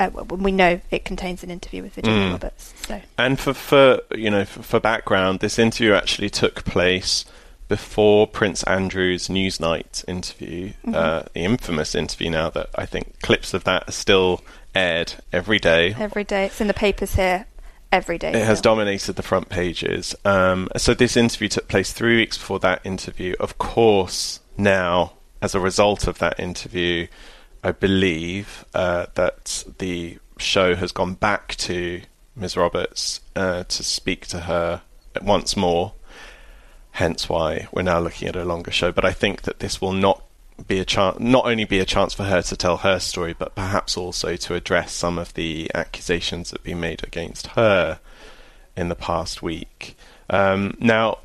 uh, 0.00 0.24
we 0.24 0.50
know 0.50 0.80
it 0.90 1.04
contains 1.04 1.44
an 1.44 1.50
interview 1.50 1.82
with 1.82 1.94
Virginia 1.94 2.28
Mm. 2.28 2.32
Roberts. 2.32 2.74
So 2.86 3.00
And 3.18 3.38
for, 3.38 3.54
for 3.54 4.00
you 4.14 4.30
know 4.30 4.44
for, 4.44 4.62
for 4.62 4.80
background, 4.80 5.40
this 5.40 5.58
interview 5.58 5.92
actually 5.92 6.30
took 6.30 6.64
place 6.64 7.24
before 7.68 8.26
Prince 8.26 8.64
Andrew's 8.64 9.28
Newsnight 9.28 10.04
interview, 10.08 10.72
uh, 10.92 11.22
the 11.34 11.40
infamous 11.40 11.94
interview. 11.94 12.30
Now 12.30 12.50
that 12.50 12.70
I 12.74 12.84
think 12.86 13.20
clips 13.20 13.54
of 13.54 13.62
that 13.64 13.88
are 13.88 13.92
still 13.92 14.42
aired 14.74 15.14
every 15.32 15.58
day. 15.58 15.94
every 15.98 16.24
day 16.24 16.46
it's 16.46 16.60
in 16.60 16.66
the 16.66 16.74
papers 16.74 17.14
here. 17.14 17.46
Every 17.92 18.18
day. 18.18 18.32
It 18.32 18.46
has 18.46 18.60
dominated 18.60 19.16
the 19.16 19.22
front 19.22 19.48
pages. 19.48 20.14
Um, 20.24 20.68
so 20.76 20.94
this 20.94 21.16
interview 21.16 21.48
took 21.48 21.66
place 21.66 21.92
three 21.92 22.16
weeks 22.16 22.38
before 22.38 22.60
that 22.60 22.80
interview. 22.84 23.34
Of 23.40 23.58
course, 23.58 24.38
now 24.56 25.14
as 25.42 25.54
a 25.56 25.60
result 25.60 26.06
of 26.06 26.18
that 26.18 26.38
interview, 26.38 27.08
I 27.62 27.72
believe 27.72 28.64
uh, 28.74 29.06
that 29.14 29.64
the 29.78 30.18
show 30.38 30.74
has 30.74 30.92
gone 30.92 31.14
back 31.14 31.54
to 31.56 32.02
Ms. 32.34 32.56
Roberts 32.56 33.20
uh, 33.36 33.64
to 33.64 33.84
speak 33.84 34.26
to 34.28 34.40
her 34.40 34.82
once 35.22 35.56
more. 35.56 35.92
Hence 36.92 37.28
why 37.28 37.68
we're 37.72 37.82
now 37.82 38.00
looking 38.00 38.28
at 38.28 38.36
a 38.36 38.44
longer 38.44 38.70
show. 38.70 38.92
But 38.92 39.04
I 39.04 39.12
think 39.12 39.42
that 39.42 39.60
this 39.60 39.80
will 39.80 39.92
not 39.92 40.24
be 40.66 40.78
a 40.78 40.84
chance, 40.84 41.18
not 41.20 41.46
only 41.46 41.64
be 41.64 41.78
a 41.78 41.84
chance 41.84 42.14
for 42.14 42.24
her 42.24 42.42
to 42.42 42.56
tell 42.56 42.78
her 42.78 42.98
story, 42.98 43.34
but 43.38 43.54
perhaps 43.54 43.96
also 43.96 44.36
to 44.36 44.54
address 44.54 44.92
some 44.92 45.18
of 45.18 45.34
the 45.34 45.70
accusations 45.74 46.50
that 46.50 46.60
have 46.60 46.64
been 46.64 46.80
made 46.80 47.04
against 47.04 47.48
her 47.48 48.00
in 48.76 48.88
the 48.88 48.94
past 48.94 49.42
week. 49.42 49.96
Um, 50.28 50.76
now, 50.80 51.18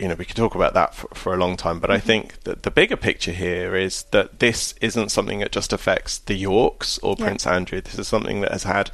you 0.00 0.08
know, 0.08 0.14
we 0.14 0.24
could 0.24 0.36
talk 0.36 0.54
about 0.54 0.74
that 0.74 0.94
for, 0.94 1.08
for 1.14 1.34
a 1.34 1.36
long 1.36 1.56
time, 1.56 1.78
but 1.78 1.90
I 1.90 1.98
mm-hmm. 1.98 2.06
think 2.06 2.42
that 2.44 2.62
the 2.62 2.70
bigger 2.70 2.96
picture 2.96 3.32
here 3.32 3.76
is 3.76 4.04
that 4.10 4.38
this 4.38 4.74
isn't 4.80 5.10
something 5.10 5.40
that 5.40 5.52
just 5.52 5.72
affects 5.72 6.18
the 6.18 6.34
Yorks 6.34 6.98
or 6.98 7.16
Yeah. 7.18 7.26
Prince 7.26 7.46
Andrew. 7.46 7.80
This 7.80 7.98
is 7.98 8.08
something 8.08 8.40
that 8.40 8.52
has 8.52 8.64
had 8.64 8.90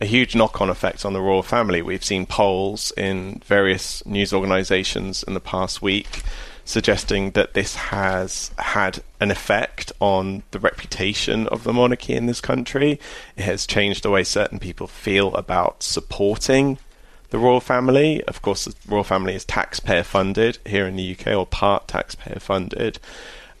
a 0.00 0.06
huge 0.06 0.34
knock-on 0.34 0.68
effect 0.68 1.04
on 1.04 1.12
the 1.12 1.20
royal 1.20 1.42
family. 1.42 1.82
We've 1.82 2.04
seen 2.04 2.26
polls 2.26 2.92
in 2.96 3.40
various 3.44 4.04
news 4.04 4.32
organisations 4.32 5.22
in 5.22 5.34
the 5.34 5.40
past 5.40 5.82
week 5.82 6.22
suggesting 6.64 7.32
that 7.32 7.54
this 7.54 7.74
has 7.74 8.50
had 8.58 9.02
an 9.20 9.30
effect 9.30 9.92
on 10.00 10.42
the 10.52 10.58
reputation 10.58 11.46
of 11.48 11.64
the 11.64 11.72
monarchy 11.72 12.14
in 12.14 12.26
this 12.26 12.40
country. 12.40 13.00
It 13.36 13.42
has 13.42 13.66
changed 13.66 14.02
the 14.02 14.10
way 14.10 14.24
certain 14.24 14.58
people 14.58 14.86
feel 14.86 15.34
about 15.34 15.82
supporting 15.82 16.78
the 17.30 17.38
royal 17.38 17.60
family. 17.60 18.22
Of 18.24 18.42
course, 18.42 18.64
the 18.64 18.74
royal 18.88 19.04
family 19.04 19.34
is 19.34 19.44
taxpayer 19.44 20.02
funded 20.02 20.58
here 20.66 20.86
in 20.86 20.96
the 20.96 21.16
UK, 21.16 21.28
or 21.28 21.46
part 21.46 21.88
taxpayer 21.88 22.38
funded, 22.40 22.98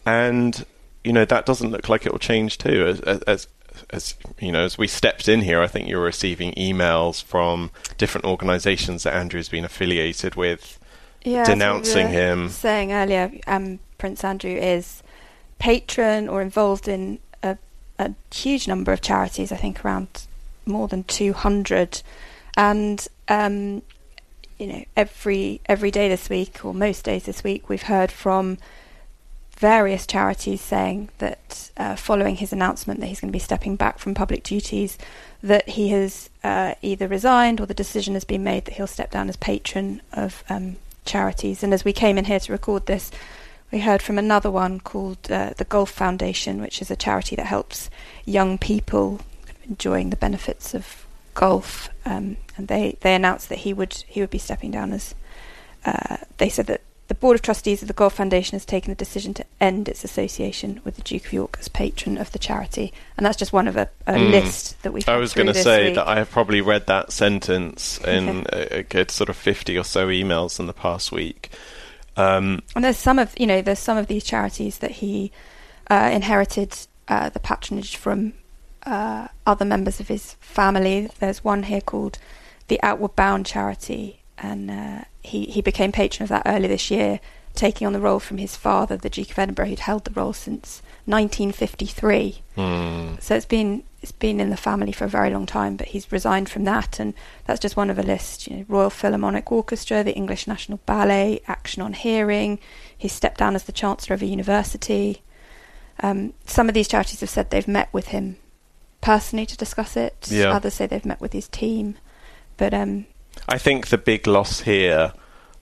and 0.04 0.64
you 1.02 1.12
know 1.12 1.24
that 1.24 1.46
doesn't 1.46 1.70
look 1.70 1.88
like 1.88 2.06
it 2.06 2.12
will 2.12 2.18
change 2.18 2.58
too. 2.58 2.86
As, 2.86 3.00
as, 3.00 3.48
as 3.90 4.14
you 4.38 4.52
know, 4.52 4.64
as 4.64 4.76
we 4.76 4.86
stepped 4.86 5.28
in 5.28 5.40
here, 5.40 5.60
I 5.60 5.66
think 5.66 5.88
you 5.88 5.96
were 5.96 6.04
receiving 6.04 6.52
emails 6.52 7.22
from 7.22 7.70
different 7.96 8.26
organisations 8.26 9.04
that 9.04 9.14
Andrew's 9.14 9.48
been 9.48 9.64
affiliated 9.64 10.34
with, 10.34 10.78
Yeah, 11.24 11.38
what 11.38 11.48
we 11.48 11.54
denouncing 11.54 12.08
him. 12.08 12.48
Saying 12.48 12.92
earlier, 12.92 13.32
um, 13.46 13.78
Prince 13.98 14.24
Andrew 14.24 14.50
is 14.54 15.02
patron 15.58 16.28
or 16.28 16.42
involved 16.42 16.88
in 16.88 17.18
a, 17.42 17.56
a 17.98 18.14
huge 18.32 18.66
number 18.66 18.92
of 18.92 19.00
charities. 19.00 19.52
I 19.52 19.56
think 19.56 19.84
around 19.84 20.26
more 20.66 20.88
than 20.88 21.04
two 21.04 21.32
hundred, 21.32 22.02
and 22.56 23.06
um, 23.30 23.80
you 24.58 24.66
know 24.66 24.84
every 24.94 25.62
every 25.64 25.90
day 25.90 26.10
this 26.10 26.28
week 26.28 26.62
or 26.62 26.74
most 26.74 27.06
days 27.06 27.24
this 27.24 27.42
week 27.42 27.70
we've 27.70 27.84
heard 27.84 28.12
from 28.12 28.58
various 29.60 30.06
charities 30.06 30.60
saying 30.60 31.10
that 31.18 31.70
uh, 31.76 31.94
following 31.94 32.36
his 32.36 32.50
announcement 32.50 32.98
that 32.98 33.06
he's 33.06 33.20
going 33.20 33.28
to 33.28 33.32
be 33.32 33.38
stepping 33.38 33.76
back 33.76 33.98
from 33.98 34.14
public 34.14 34.42
duties, 34.42 34.96
that 35.42 35.68
he 35.68 35.90
has 35.90 36.30
uh, 36.42 36.74
either 36.80 37.06
resigned 37.06 37.60
or 37.60 37.66
the 37.66 37.74
decision 37.74 38.14
has 38.14 38.24
been 38.24 38.42
made 38.42 38.64
that 38.64 38.74
he'll 38.74 38.86
step 38.86 39.10
down 39.10 39.28
as 39.28 39.36
patron 39.36 40.00
of 40.14 40.42
um, 40.48 40.76
charities. 41.04 41.62
And 41.62 41.74
as 41.74 41.84
we 41.84 41.92
came 41.92 42.16
in 42.16 42.24
here 42.24 42.40
to 42.40 42.52
record 42.52 42.86
this, 42.86 43.10
we 43.70 43.80
heard 43.80 44.00
from 44.00 44.16
another 44.16 44.50
one 44.50 44.80
called 44.80 45.30
uh, 45.30 45.50
the 45.58 45.64
Golf 45.64 45.90
Foundation, 45.90 46.62
which 46.62 46.80
is 46.80 46.90
a 46.90 46.96
charity 46.96 47.36
that 47.36 47.46
helps 47.46 47.90
young 48.24 48.56
people 48.56 49.20
enjoying 49.68 50.08
the 50.08 50.16
benefits 50.16 50.74
of 50.74 51.06
golf. 51.34 51.88
Um, 52.04 52.36
and 52.56 52.68
they, 52.68 52.96
they 53.00 53.14
announced 53.14 53.48
that 53.48 53.58
he 53.58 53.72
would 53.72 53.92
he 54.06 54.20
would 54.20 54.30
be 54.30 54.38
stepping 54.38 54.70
down 54.70 54.92
as. 54.92 55.14
Uh, 55.82 56.18
they 56.36 56.50
said 56.50 56.66
that 56.66 56.82
the 57.10 57.14
Board 57.16 57.34
of 57.34 57.42
Trustees 57.42 57.82
of 57.82 57.88
the 57.88 57.94
Golf 57.94 58.14
Foundation 58.14 58.54
has 58.54 58.64
taken 58.64 58.92
the 58.92 58.94
decision 58.94 59.34
to 59.34 59.44
end 59.60 59.88
its 59.88 60.04
association 60.04 60.80
with 60.84 60.94
the 60.94 61.02
Duke 61.02 61.26
of 61.26 61.32
York 61.32 61.56
as 61.58 61.66
patron 61.66 62.16
of 62.16 62.30
the 62.30 62.38
charity, 62.38 62.92
and 63.16 63.26
that's 63.26 63.36
just 63.36 63.52
one 63.52 63.66
of 63.66 63.76
a, 63.76 63.90
a 64.06 64.12
mm. 64.12 64.30
list 64.30 64.80
that 64.84 64.92
we've. 64.92 65.08
I 65.08 65.16
was 65.16 65.34
going 65.34 65.48
to 65.48 65.54
say 65.54 65.86
week. 65.86 65.96
that 65.96 66.06
I 66.06 66.18
have 66.18 66.30
probably 66.30 66.60
read 66.60 66.86
that 66.86 67.10
sentence 67.10 67.98
in 68.06 68.46
a, 68.52 68.84
good 68.84 69.10
sort 69.10 69.28
of 69.28 69.36
fifty 69.36 69.76
or 69.76 69.82
so 69.82 70.06
emails 70.06 70.60
in 70.60 70.68
the 70.68 70.72
past 70.72 71.10
week. 71.10 71.50
Um, 72.16 72.62
and 72.76 72.84
there's 72.84 72.96
some 72.96 73.18
of 73.18 73.34
you 73.36 73.46
know 73.46 73.60
there's 73.60 73.80
some 73.80 73.98
of 73.98 74.06
these 74.06 74.22
charities 74.22 74.78
that 74.78 74.92
he 74.92 75.32
uh, 75.90 76.10
inherited 76.12 76.76
uh, 77.08 77.28
the 77.30 77.40
patronage 77.40 77.96
from 77.96 78.34
uh, 78.86 79.28
other 79.46 79.64
members 79.64 80.00
of 80.00 80.08
his 80.08 80.34
family. 80.34 81.10
There's 81.18 81.44
one 81.44 81.64
here 81.64 81.80
called 81.80 82.18
the 82.68 82.80
Outward 82.82 83.16
Bound 83.16 83.46
charity, 83.46 84.22
and 84.38 84.70
uh, 84.70 85.00
he, 85.22 85.46
he 85.46 85.60
became 85.60 85.92
patron 85.92 86.24
of 86.24 86.28
that 86.30 86.42
early 86.46 86.68
this 86.68 86.90
year, 86.90 87.20
taking 87.54 87.86
on 87.86 87.92
the 87.92 88.00
role 88.00 88.20
from 88.20 88.38
his 88.38 88.56
father, 88.56 88.96
the 88.96 89.10
Duke 89.10 89.32
of 89.32 89.38
Edinburgh, 89.38 89.66
who'd 89.66 89.80
held 89.80 90.04
the 90.04 90.12
role 90.12 90.32
since 90.32 90.82
1953. 91.06 92.42
Mm. 92.56 93.20
So 93.20 93.34
it's 93.34 93.46
been 93.46 93.82
it's 94.02 94.12
been 94.12 94.40
in 94.40 94.48
the 94.48 94.56
family 94.56 94.92
for 94.92 95.04
a 95.04 95.08
very 95.08 95.28
long 95.28 95.44
time, 95.44 95.76
but 95.76 95.88
he's 95.88 96.10
resigned 96.10 96.48
from 96.48 96.64
that, 96.64 96.98
and 96.98 97.12
that's 97.44 97.60
just 97.60 97.76
one 97.76 97.90
of 97.90 97.98
a 97.98 98.02
list. 98.02 98.46
You 98.46 98.56
know, 98.56 98.64
Royal 98.66 98.88
Philharmonic 98.88 99.52
Orchestra, 99.52 100.02
the 100.02 100.14
English 100.14 100.46
National 100.46 100.80
Ballet, 100.86 101.42
Action 101.46 101.82
on 101.82 101.92
Hearing. 101.92 102.58
He 102.96 103.08
stepped 103.08 103.38
down 103.38 103.54
as 103.54 103.64
the 103.64 103.72
Chancellor 103.72 104.14
of 104.14 104.22
a 104.22 104.26
university. 104.26 105.22
Um, 106.02 106.32
some 106.46 106.68
of 106.68 106.74
these 106.74 106.88
charities 106.88 107.20
have 107.20 107.28
said 107.28 107.50
they've 107.50 107.68
met 107.68 107.92
with 107.92 108.08
him 108.08 108.38
personally 109.00 109.46
to 109.46 109.56
discuss 109.56 109.96
it. 109.96 110.28
Yeah. 110.30 110.50
Others 110.50 110.74
say 110.74 110.86
they've 110.86 111.04
met 111.04 111.20
with 111.20 111.32
his 111.32 111.48
team, 111.48 111.96
but 112.56 112.74
um, 112.74 113.06
I 113.48 113.58
think 113.58 113.88
the 113.88 113.98
big 113.98 114.26
loss 114.26 114.60
here 114.60 115.12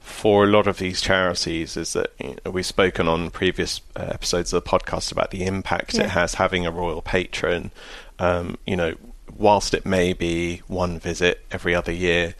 for 0.01 0.45
a 0.45 0.47
lot 0.47 0.67
of 0.67 0.79
these 0.79 1.01
charities 1.01 1.77
is 1.77 1.93
that 1.93 2.13
you 2.19 2.37
know, 2.45 2.51
we've 2.51 2.67
spoken 2.67 3.07
on 3.07 3.31
previous 3.31 3.81
uh, 3.95 4.09
episodes 4.11 4.53
of 4.53 4.65
the 4.65 4.71
podcast 4.71 5.13
about 5.13 5.31
the 5.31 5.45
impact 5.45 5.95
yeah. 5.95 6.05
it 6.05 6.11
has 6.11 6.35
having 6.35 6.67
a 6.67 6.71
royal 6.71 7.03
patron. 7.03 7.71
Um, 8.19 8.57
you 8.67 8.75
know, 8.75 8.95
whilst 9.37 9.75
it 9.75 9.85
may 9.87 10.13
be 10.13 10.63
one 10.67 10.99
visit 10.99 11.45
every 11.51 11.75
other 11.75 11.93
year, 11.93 12.35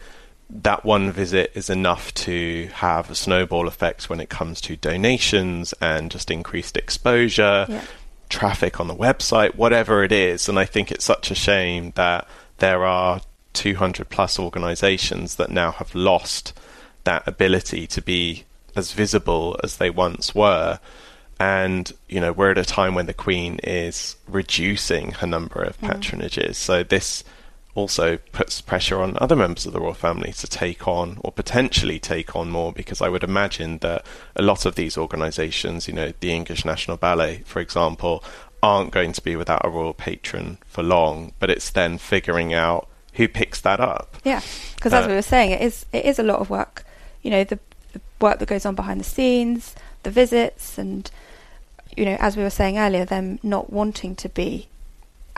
that 0.49 0.83
one 0.83 1.11
visit 1.11 1.51
is 1.53 1.69
enough 1.69 2.13
to 2.15 2.67
have 2.73 3.11
a 3.11 3.15
snowball 3.15 3.67
effect 3.67 4.09
when 4.09 4.19
it 4.19 4.29
comes 4.29 4.59
to 4.61 4.75
donations 4.75 5.73
and 5.79 6.09
just 6.09 6.31
increased 6.31 6.75
exposure, 6.75 7.67
yeah. 7.69 7.83
Traffic 8.29 8.79
on 8.79 8.87
the 8.87 8.95
website, 8.95 9.55
whatever 9.55 10.03
it 10.03 10.11
is. 10.11 10.47
And 10.47 10.57
I 10.57 10.65
think 10.65 10.91
it's 10.91 11.05
such 11.05 11.31
a 11.31 11.35
shame 11.35 11.91
that 11.95 12.27
there 12.59 12.85
are 12.85 13.21
200 13.53 14.09
plus 14.09 14.39
organizations 14.39 15.35
that 15.35 15.49
now 15.49 15.71
have 15.71 15.93
lost 15.95 16.57
that 17.03 17.27
ability 17.27 17.87
to 17.87 18.01
be 18.01 18.45
as 18.75 18.93
visible 18.93 19.59
as 19.63 19.77
they 19.77 19.89
once 19.89 20.35
were. 20.35 20.79
And, 21.39 21.91
you 22.07 22.19
know, 22.19 22.33
we're 22.33 22.51
at 22.51 22.57
a 22.57 22.65
time 22.65 22.95
when 22.95 23.05
the 23.05 23.13
Queen 23.13 23.59
is 23.63 24.15
reducing 24.27 25.11
her 25.11 25.27
number 25.27 25.61
of 25.61 25.79
mm. 25.79 25.89
patronages. 25.89 26.49
Mm. 26.49 26.55
So 26.55 26.83
this 26.83 27.23
also 27.79 28.17
puts 28.33 28.59
pressure 28.59 29.01
on 29.01 29.17
other 29.21 29.37
members 29.37 29.65
of 29.65 29.71
the 29.71 29.79
royal 29.79 29.93
family 29.93 30.33
to 30.33 30.47
take 30.47 30.85
on 30.85 31.17
or 31.23 31.31
potentially 31.31 31.97
take 31.97 32.35
on 32.35 32.51
more 32.51 32.73
because 32.73 33.01
I 33.01 33.07
would 33.07 33.23
imagine 33.23 33.77
that 33.77 34.05
a 34.35 34.41
lot 34.41 34.65
of 34.65 34.75
these 34.75 34.97
organizations, 34.97 35.87
you 35.87 35.93
know, 35.93 36.11
the 36.19 36.33
English 36.33 36.65
National 36.65 36.97
Ballet, 36.97 37.43
for 37.45 37.61
example, 37.61 38.21
aren't 38.61 38.91
going 38.91 39.13
to 39.13 39.23
be 39.23 39.37
without 39.37 39.61
a 39.63 39.69
royal 39.69 39.93
patron 39.93 40.57
for 40.67 40.83
long, 40.83 41.31
but 41.39 41.49
it's 41.49 41.69
then 41.69 41.97
figuring 41.97 42.53
out 42.53 42.89
who 43.13 43.29
picks 43.29 43.61
that 43.61 43.79
up. 43.79 44.17
Yeah, 44.25 44.41
because 44.75 44.93
as 44.93 45.05
uh, 45.05 45.07
we 45.07 45.15
were 45.15 45.21
saying, 45.21 45.51
it 45.51 45.61
is 45.61 45.85
it 45.93 46.03
is 46.03 46.19
a 46.19 46.23
lot 46.23 46.39
of 46.39 46.49
work. 46.49 46.83
You 47.21 47.31
know, 47.31 47.43
the, 47.45 47.59
the 47.93 48.01
work 48.19 48.39
that 48.39 48.49
goes 48.49 48.65
on 48.65 48.75
behind 48.75 48.99
the 48.99 49.05
scenes, 49.05 49.73
the 50.03 50.11
visits, 50.11 50.77
and 50.77 51.09
you 51.95 52.03
know, 52.03 52.17
as 52.19 52.35
we 52.35 52.43
were 52.43 52.49
saying 52.49 52.77
earlier, 52.77 53.05
them 53.05 53.39
not 53.41 53.71
wanting 53.71 54.15
to 54.17 54.27
be 54.27 54.67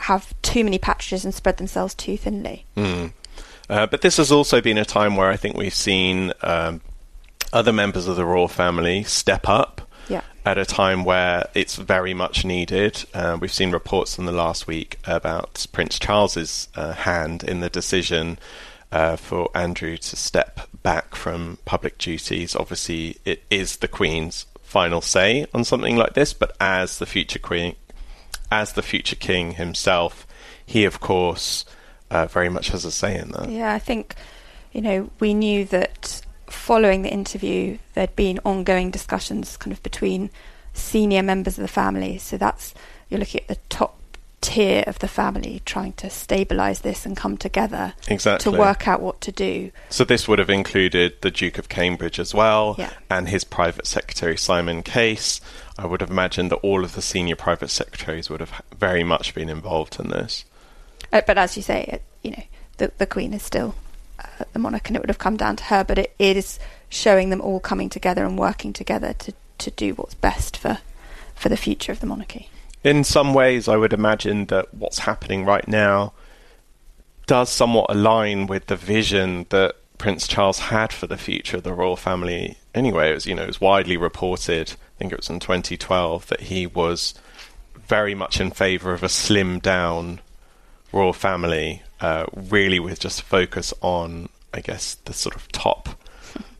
have 0.00 0.34
too 0.42 0.64
many 0.64 0.78
patches 0.78 1.24
and 1.24 1.34
spread 1.34 1.56
themselves 1.56 1.94
too 1.94 2.16
thinly. 2.16 2.66
Mm. 2.76 3.12
Uh, 3.68 3.86
but 3.86 4.02
this 4.02 4.16
has 4.16 4.30
also 4.32 4.60
been 4.60 4.78
a 4.78 4.84
time 4.84 5.16
where 5.16 5.30
I 5.30 5.36
think 5.36 5.56
we've 5.56 5.74
seen 5.74 6.32
um, 6.42 6.80
other 7.52 7.72
members 7.72 8.08
of 8.08 8.16
the 8.16 8.24
royal 8.24 8.48
family 8.48 9.02
step 9.04 9.48
up 9.48 9.88
yeah. 10.08 10.22
at 10.44 10.58
a 10.58 10.64
time 10.64 11.04
where 11.04 11.48
it's 11.54 11.76
very 11.76 12.14
much 12.14 12.44
needed. 12.44 13.04
Uh, 13.14 13.38
we've 13.40 13.52
seen 13.52 13.70
reports 13.70 14.18
in 14.18 14.24
the 14.24 14.32
last 14.32 14.66
week 14.66 14.98
about 15.04 15.66
Prince 15.72 15.98
Charles's 15.98 16.68
uh, 16.74 16.92
hand 16.92 17.44
in 17.44 17.60
the 17.60 17.70
decision 17.70 18.38
uh, 18.90 19.16
for 19.16 19.50
Andrew 19.54 19.96
to 19.96 20.16
step 20.16 20.68
back 20.82 21.14
from 21.14 21.58
public 21.64 21.98
duties. 21.98 22.54
Obviously, 22.54 23.18
it 23.24 23.42
is 23.50 23.76
the 23.76 23.88
Queen's 23.88 24.46
final 24.62 25.00
say 25.00 25.46
on 25.52 25.64
something 25.64 25.96
like 25.96 26.14
this, 26.14 26.32
but 26.32 26.56
as 26.60 26.98
the 26.98 27.06
future 27.06 27.38
Queen, 27.38 27.74
as 28.52 28.74
the 28.74 28.82
future 28.82 29.16
King 29.16 29.52
himself, 29.54 30.26
he 30.64 30.84
of 30.84 31.00
course 31.00 31.64
uh, 32.10 32.26
very 32.26 32.50
much 32.50 32.68
has 32.68 32.84
a 32.84 32.92
say 32.92 33.18
in 33.18 33.30
that. 33.30 33.48
Yeah, 33.48 33.72
I 33.72 33.78
think 33.78 34.14
you 34.72 34.82
know 34.82 35.10
we 35.18 35.34
knew 35.34 35.64
that 35.66 36.20
following 36.46 37.02
the 37.02 37.10
interview, 37.10 37.78
there'd 37.94 38.14
been 38.14 38.38
ongoing 38.44 38.90
discussions 38.90 39.56
kind 39.56 39.72
of 39.72 39.82
between 39.82 40.30
senior 40.74 41.22
members 41.22 41.58
of 41.58 41.62
the 41.62 41.68
family. 41.68 42.18
So 42.18 42.36
that's 42.36 42.74
you're 43.08 43.20
looking 43.20 43.40
at 43.40 43.48
the 43.48 43.58
top 43.68 43.96
tier 44.42 44.82
of 44.86 44.98
the 44.98 45.08
family 45.08 45.62
trying 45.64 45.92
to 45.94 46.10
stabilize 46.10 46.80
this 46.80 47.06
and 47.06 47.16
come 47.16 47.36
together 47.36 47.94
exactly. 48.08 48.52
to 48.52 48.58
work 48.58 48.86
out 48.86 49.00
what 49.00 49.20
to 49.22 49.32
do. 49.32 49.70
So 49.88 50.04
this 50.04 50.28
would 50.28 50.38
have 50.40 50.50
included 50.50 51.22
the 51.22 51.30
Duke 51.30 51.58
of 51.58 51.68
Cambridge 51.68 52.18
as 52.18 52.34
well 52.34 52.74
yeah. 52.76 52.90
and 53.08 53.28
his 53.28 53.44
private 53.44 53.86
secretary 53.86 54.36
Simon 54.36 54.82
Case. 54.82 55.40
I 55.78 55.86
would 55.86 56.00
have 56.00 56.10
imagined 56.10 56.50
that 56.50 56.56
all 56.56 56.84
of 56.84 56.94
the 56.94 57.02
senior 57.02 57.36
private 57.36 57.68
secretaries 57.68 58.28
would 58.28 58.40
have 58.40 58.62
very 58.78 59.04
much 59.04 59.34
been 59.34 59.48
involved 59.48 59.98
in 59.98 60.10
this. 60.10 60.44
Uh, 61.12 61.22
but 61.26 61.38
as 61.38 61.56
you 61.56 61.62
say, 61.62 61.84
it, 61.84 62.02
you 62.22 62.32
know, 62.32 62.42
the 62.78 62.92
the 62.98 63.06
Queen 63.06 63.32
is 63.32 63.42
still 63.42 63.74
uh, 64.18 64.44
the 64.52 64.58
monarch, 64.58 64.88
and 64.88 64.96
it 64.96 65.00
would 65.00 65.10
have 65.10 65.18
come 65.18 65.36
down 65.36 65.56
to 65.56 65.64
her. 65.64 65.84
But 65.84 65.98
it, 65.98 66.14
it 66.18 66.36
is 66.36 66.58
showing 66.88 67.30
them 67.30 67.40
all 67.40 67.60
coming 67.60 67.88
together 67.88 68.24
and 68.24 68.38
working 68.38 68.72
together 68.72 69.14
to, 69.14 69.32
to 69.58 69.70
do 69.70 69.94
what's 69.94 70.14
best 70.14 70.56
for 70.56 70.78
for 71.34 71.48
the 71.48 71.56
future 71.56 71.92
of 71.92 72.00
the 72.00 72.06
monarchy. 72.06 72.48
In 72.84 73.04
some 73.04 73.32
ways, 73.32 73.68
I 73.68 73.76
would 73.76 73.92
imagine 73.92 74.46
that 74.46 74.74
what's 74.74 75.00
happening 75.00 75.44
right 75.44 75.66
now 75.66 76.12
does 77.26 77.48
somewhat 77.50 77.86
align 77.88 78.46
with 78.46 78.66
the 78.66 78.76
vision 78.76 79.46
that 79.50 79.76
Prince 79.98 80.26
Charles 80.26 80.58
had 80.58 80.92
for 80.92 81.06
the 81.06 81.16
future 81.16 81.56
of 81.56 81.62
the 81.62 81.72
royal 81.72 81.96
family. 81.96 82.56
Anyway, 82.74 83.10
it 83.10 83.14
was 83.14 83.26
you 83.26 83.34
know 83.34 83.42
it 83.42 83.48
was 83.48 83.60
widely 83.60 83.96
reported. 83.96 84.74
I 85.02 85.04
think 85.04 85.14
it 85.14 85.18
was 85.18 85.30
in 85.30 85.40
2012 85.40 86.28
that 86.28 86.42
he 86.42 86.64
was 86.64 87.14
very 87.88 88.14
much 88.14 88.40
in 88.40 88.52
favour 88.52 88.92
of 88.92 89.02
a 89.02 89.08
slimmed 89.08 89.62
down 89.62 90.20
royal 90.92 91.12
family 91.12 91.82
uh, 92.00 92.26
really 92.32 92.78
with 92.78 93.00
just 93.00 93.22
focus 93.22 93.74
on, 93.80 94.28
I 94.54 94.60
guess, 94.60 94.94
the 94.94 95.12
sort 95.12 95.34
of 95.34 95.50
top 95.50 95.88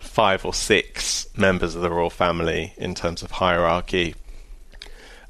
five 0.01 0.45
or 0.45 0.53
six 0.53 1.29
members 1.37 1.77
of 1.77 1.83
the 1.83 1.91
royal 1.91 2.11
family 2.11 2.75
in 2.77 2.97
terms 2.97 3.23
of 3.23 3.31
hierarchy. 3.31 4.17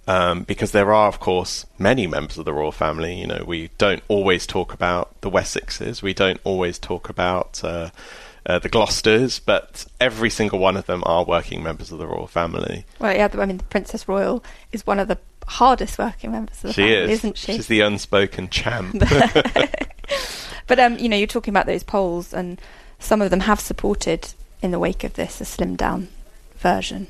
Um, 0.07 0.44
because 0.44 0.72
there 0.72 0.94
are, 0.94 1.09
of 1.09 1.20
course, 1.20 1.66
many 1.79 2.07
members 2.07 2.38
of 2.38 2.46
the 2.46 2.55
royal 2.55 2.72
family. 2.72 3.20
You 3.20 3.27
know, 3.27 3.44
we 3.46 3.68
don't 3.77 4.03
always 4.09 4.46
talk 4.46 4.72
about 4.72 5.20
the 5.20 5.31
Wessexes, 5.31 6.01
we 6.01 6.14
don't 6.14 6.40
always 6.44 6.79
talk 6.79 7.11
about 7.11 7.62
uh, 7.62 7.90
uh, 8.46 8.59
the 8.59 8.68
Gloucesters, 8.68 9.38
but 9.38 9.87
every 10.00 10.31
single 10.31 10.59
one 10.59 10.76
of 10.76 10.87
them 10.87 11.02
are 11.07 11.24
working 11.24 11.62
members 11.62 11.92
of 11.92 11.98
the 11.98 12.07
royal 12.07 12.26
family. 12.26 12.85
Well, 12.98 13.14
yeah, 13.14 13.28
I 13.33 13.46
mean, 13.46 13.59
the 13.59 13.64
Princess 13.64 14.09
Royal 14.09 14.42
is 14.72 14.87
one 14.87 14.98
of 14.98 15.09
the 15.09 15.18
hardest 15.46 15.98
working 15.98 16.33
members 16.33 16.57
of 16.59 16.62
the 16.62 16.72
she 16.72 16.83
family, 16.83 16.96
is. 16.96 17.11
isn't 17.11 17.37
she? 17.37 17.55
She's 17.55 17.66
the 17.68 17.81
unspoken 17.81 18.48
champ. 18.48 18.98
but 20.66 20.78
um, 20.78 20.98
you 20.98 21.09
know, 21.09 21.16
you're 21.16 21.26
talking 21.26 21.52
about 21.52 21.66
those 21.66 21.83
polls, 21.83 22.33
and 22.35 22.61
some 22.98 23.22
of 23.22 23.31
them 23.31 23.40
have 23.40 23.61
supported, 23.61 24.35
in 24.61 24.70
the 24.70 24.78
wake 24.78 25.05
of 25.05 25.14
this, 25.14 25.40
a 25.40 25.44
slimmed 25.44 25.76
down 25.76 26.09
version. 26.57 27.07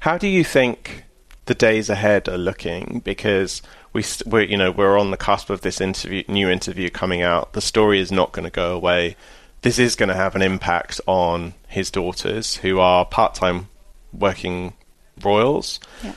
How 0.00 0.18
do 0.18 0.28
you 0.28 0.44
think 0.44 1.04
the 1.46 1.54
days 1.54 1.88
ahead 1.88 2.28
are 2.28 2.38
looking? 2.38 3.00
Because 3.04 3.62
we, 3.92 4.02
st- 4.02 4.30
we're, 4.30 4.42
you 4.42 4.56
know, 4.56 4.70
we're 4.70 4.98
on 4.98 5.10
the 5.10 5.16
cusp 5.16 5.48
of 5.50 5.62
this 5.62 5.80
interview, 5.80 6.24
new 6.28 6.50
interview 6.50 6.90
coming 6.90 7.22
out. 7.22 7.54
The 7.54 7.60
story 7.60 8.00
is 8.00 8.12
not 8.12 8.32
going 8.32 8.44
to 8.44 8.50
go 8.50 8.74
away. 8.74 9.16
This 9.62 9.78
is 9.78 9.96
going 9.96 10.08
to 10.08 10.14
have 10.14 10.36
an 10.36 10.42
impact 10.42 11.00
on 11.06 11.54
his 11.66 11.90
daughters, 11.90 12.56
who 12.56 12.78
are 12.78 13.04
part-time 13.04 13.68
working 14.12 14.74
royals. 15.22 15.80
Yeah. 16.02 16.14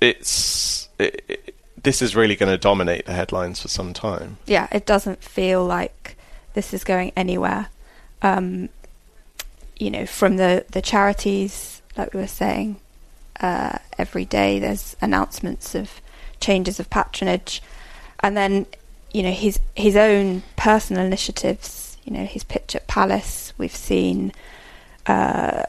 It's 0.00 0.88
it, 0.98 1.24
it, 1.28 1.54
this 1.82 2.02
is 2.02 2.16
really 2.16 2.36
going 2.36 2.50
to 2.50 2.58
dominate 2.58 3.06
the 3.06 3.12
headlines 3.12 3.60
for 3.60 3.68
some 3.68 3.92
time. 3.92 4.38
Yeah, 4.46 4.68
it 4.72 4.86
doesn't 4.86 5.22
feel 5.22 5.64
like 5.64 6.16
this 6.54 6.72
is 6.72 6.84
going 6.84 7.12
anywhere. 7.16 7.68
Um, 8.22 8.68
you 9.78 9.90
know, 9.90 10.06
from 10.06 10.36
the, 10.36 10.64
the 10.70 10.82
charities, 10.82 11.82
like 11.96 12.14
we 12.14 12.20
were 12.20 12.26
saying, 12.26 12.76
uh, 13.40 13.78
every 13.96 14.24
day 14.24 14.58
there's 14.58 14.96
announcements 15.00 15.74
of 15.74 16.00
changes 16.40 16.80
of 16.80 16.90
patronage, 16.90 17.62
and 18.20 18.36
then 18.36 18.66
you 19.12 19.22
know 19.22 19.30
his 19.30 19.60
his 19.74 19.96
own 19.96 20.42
personal 20.56 21.04
initiatives. 21.04 21.87
You 22.08 22.14
know, 22.14 22.24
his 22.24 22.42
pitch 22.42 22.74
at 22.74 22.86
Palace. 22.86 23.52
We've 23.58 23.74
seen 23.76 24.32
uh, 25.06 25.64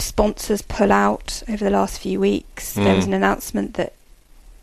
sponsors 0.00 0.62
pull 0.62 0.90
out 0.90 1.44
over 1.48 1.64
the 1.64 1.70
last 1.70 2.00
few 2.00 2.18
weeks. 2.18 2.74
Mm. 2.74 2.84
There 2.84 2.96
was 2.96 3.06
an 3.06 3.14
announcement 3.14 3.74
that 3.74 3.92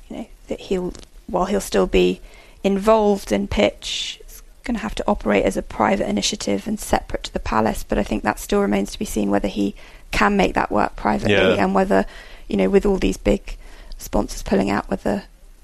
you 0.09 0.17
know 0.17 0.27
that 0.49 0.59
he'll 0.59 0.93
while 1.27 1.45
he'll 1.45 1.61
still 1.61 1.87
be 1.87 2.19
involved 2.61 3.31
in 3.31 3.47
pitch 3.47 4.19
it's 4.21 4.43
going 4.63 4.75
to 4.75 4.81
have 4.81 4.95
to 4.95 5.03
operate 5.07 5.45
as 5.45 5.55
a 5.55 5.61
private 5.61 6.07
initiative 6.09 6.67
and 6.67 6.77
separate 6.77 7.23
to 7.23 7.33
the 7.33 7.39
palace. 7.39 7.83
But 7.83 7.97
I 7.97 8.03
think 8.03 8.23
that 8.23 8.37
still 8.37 8.59
remains 8.59 8.91
to 8.91 8.99
be 8.99 9.05
seen 9.05 9.29
whether 9.29 9.47
he 9.47 9.75
can 10.11 10.35
make 10.35 10.55
that 10.55 10.71
work 10.71 10.95
privately 10.97 11.33
yeah. 11.33 11.55
and 11.55 11.73
whether, 11.73 12.05
you 12.49 12.57
know, 12.57 12.69
with 12.69 12.85
all 12.85 12.97
these 12.97 13.17
big 13.17 13.57
sponsors 13.97 14.43
pulling 14.43 14.69
out, 14.69 14.89
whether 14.89 15.23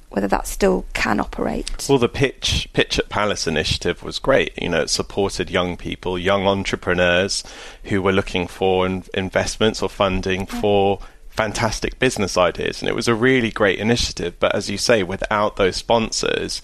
whether 0.09 0.27
that 0.27 0.47
still 0.47 0.85
can 0.93 1.19
operate. 1.19 1.87
Well, 1.87 1.99
the 1.99 2.09
pitch 2.09 2.67
pitch 2.73 2.97
at 2.99 3.09
Palace 3.09 3.47
initiative 3.47 4.03
was 4.03 4.19
great. 4.19 4.53
You 4.61 4.69
know, 4.69 4.81
it 4.81 4.89
supported 4.89 5.49
young 5.49 5.77
people, 5.77 6.17
young 6.17 6.47
entrepreneurs 6.47 7.43
who 7.85 8.01
were 8.01 8.11
looking 8.11 8.47
for 8.47 8.85
in- 8.85 9.03
investments 9.13 9.81
or 9.81 9.89
funding 9.89 10.41
yeah. 10.41 10.61
for 10.61 10.99
fantastic 11.29 11.99
business 11.99 12.37
ideas, 12.37 12.81
and 12.81 12.89
it 12.89 12.95
was 12.95 13.07
a 13.07 13.15
really 13.15 13.51
great 13.51 13.79
initiative. 13.79 14.39
But 14.39 14.55
as 14.55 14.69
you 14.69 14.77
say, 14.77 15.03
without 15.03 15.55
those 15.55 15.75
sponsors, 15.75 16.61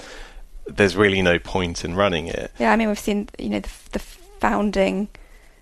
there's 0.66 0.96
really 0.96 1.22
no 1.22 1.40
point 1.40 1.86
in 1.86 1.96
running 1.96 2.28
it. 2.28 2.52
Yeah, 2.60 2.72
I 2.72 2.76
mean, 2.76 2.88
we've 2.88 3.00
seen, 3.00 3.30
you 3.38 3.50
know, 3.50 3.60
the, 3.60 3.70
the 3.92 4.00
founding, 4.00 5.08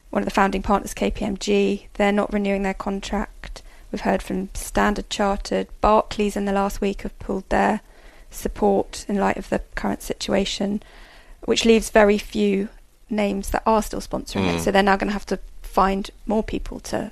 one 0.09 0.23
of 0.23 0.25
the 0.25 0.33
founding 0.33 0.61
partners, 0.61 0.93
KPMG, 0.93 1.87
they're 1.95 2.11
not 2.11 2.31
renewing 2.31 2.63
their 2.63 2.73
contract. 2.73 3.61
We've 3.93 4.01
heard 4.01 4.23
from 4.23 4.49
Standard 4.55 5.07
Chartered, 5.11 5.67
Barclays 5.79 6.35
in 6.35 6.45
the 6.45 6.51
last 6.51 6.81
week 6.81 7.03
have 7.03 7.17
pulled 7.19 7.47
their 7.49 7.81
support 8.31 9.05
in 9.07 9.17
light 9.17 9.37
of 9.37 9.49
the 9.49 9.61
current 9.75 10.01
situation, 10.01 10.81
which 11.45 11.63
leaves 11.63 11.91
very 11.91 12.17
few 12.17 12.69
names 13.07 13.51
that 13.51 13.61
are 13.67 13.83
still 13.83 14.01
sponsoring 14.01 14.47
mm. 14.47 14.55
it. 14.55 14.61
So 14.61 14.71
they're 14.71 14.81
now 14.81 14.97
going 14.97 15.09
to 15.09 15.13
have 15.13 15.27
to 15.27 15.37
find 15.61 16.09
more 16.25 16.41
people 16.41 16.79
to 16.79 17.11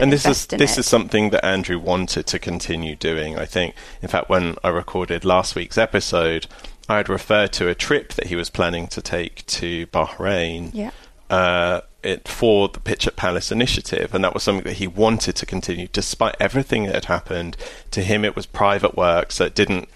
and 0.00 0.12
this 0.12 0.26
is 0.26 0.46
this 0.46 0.76
it. 0.76 0.80
is 0.80 0.86
something 0.86 1.30
that 1.30 1.44
Andrew 1.44 1.78
wanted 1.78 2.26
to 2.26 2.38
continue 2.38 2.94
doing. 2.94 3.38
I 3.38 3.46
think, 3.46 3.74
in 4.02 4.08
fact, 4.08 4.28
when 4.28 4.56
I 4.62 4.68
recorded 4.68 5.24
last 5.24 5.54
week's 5.54 5.78
episode, 5.78 6.46
I 6.90 6.98
had 6.98 7.08
referred 7.08 7.52
to 7.54 7.68
a 7.68 7.74
trip 7.74 8.12
that 8.14 8.26
he 8.26 8.36
was 8.36 8.50
planning 8.50 8.86
to 8.88 9.00
take 9.00 9.46
to 9.46 9.86
Bahrain. 9.86 10.70
Yeah. 10.74 10.90
Uh, 11.30 11.80
it 12.02 12.28
for 12.28 12.68
the 12.68 12.80
Pitch 12.80 13.06
at 13.06 13.16
Palace 13.16 13.52
initiative, 13.52 14.14
and 14.14 14.24
that 14.24 14.34
was 14.34 14.42
something 14.42 14.64
that 14.64 14.78
he 14.78 14.86
wanted 14.86 15.36
to 15.36 15.46
continue, 15.46 15.88
despite 15.92 16.36
everything 16.40 16.84
that 16.84 16.94
had 16.94 17.04
happened. 17.06 17.56
To 17.92 18.02
him, 18.02 18.24
it 18.24 18.36
was 18.36 18.46
private 18.46 18.96
work, 18.96 19.32
so 19.32 19.44
it 19.44 19.54
didn't 19.54 19.88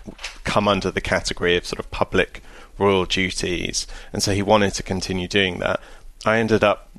come 0.45 0.69
under 0.69 0.91
the 0.91 1.01
category 1.01 1.57
of 1.57 1.67
sort 1.67 1.81
of 1.81 1.91
public 1.91 2.43
royal 2.79 3.05
duties, 3.05 3.87
and 4.13 4.23
so 4.23 4.33
he 4.33 4.43
wanted 4.43 4.75
to 4.75 4.83
continue 4.83 5.29
doing 5.29 5.59
that. 5.61 5.81
I 6.25 6.39
ended 6.39 6.65
up 6.65 6.91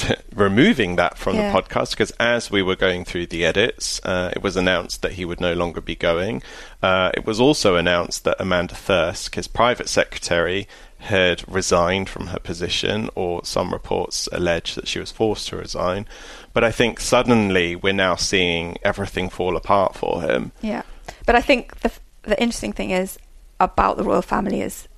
removing 0.34 0.96
that 0.96 1.18
from 1.18 1.36
yeah. 1.36 1.52
the 1.52 1.60
podcast 1.60 1.90
because 1.90 2.12
as 2.12 2.50
we 2.50 2.62
were 2.62 2.76
going 2.76 3.04
through 3.04 3.26
the 3.26 3.44
edits, 3.44 4.00
uh, 4.04 4.30
it 4.34 4.42
was 4.42 4.56
announced 4.56 5.02
that 5.02 5.12
he 5.12 5.24
would 5.24 5.40
no 5.40 5.54
longer 5.54 5.80
be 5.80 5.94
going. 5.94 6.42
Uh, 6.82 7.10
it 7.14 7.26
was 7.26 7.40
also 7.40 7.76
announced 7.76 8.24
that 8.24 8.36
Amanda 8.38 8.74
Thirsk, 8.74 9.34
his 9.34 9.48
private 9.48 9.88
secretary, 9.88 10.68
had 11.02 11.42
resigned 11.52 12.08
from 12.08 12.28
her 12.28 12.38
position, 12.38 13.10
or 13.14 13.44
some 13.44 13.72
reports 13.72 14.28
allege 14.30 14.76
that 14.76 14.86
she 14.86 15.00
was 15.00 15.10
forced 15.10 15.48
to 15.48 15.56
resign. 15.56 16.06
But 16.52 16.62
I 16.62 16.70
think 16.70 17.00
suddenly 17.00 17.74
we're 17.74 17.92
now 17.92 18.14
seeing 18.14 18.78
everything 18.84 19.28
fall 19.28 19.56
apart 19.56 19.96
for 19.96 20.22
him. 20.22 20.52
Yeah, 20.60 20.82
but 21.26 21.34
I 21.34 21.40
think 21.40 21.80
the 21.80 21.90
the 22.22 22.40
interesting 22.40 22.72
thing 22.72 22.90
is 22.90 23.18
about 23.58 23.96
the 23.96 24.04
royal 24.04 24.22
family 24.22 24.60
is 24.60 24.88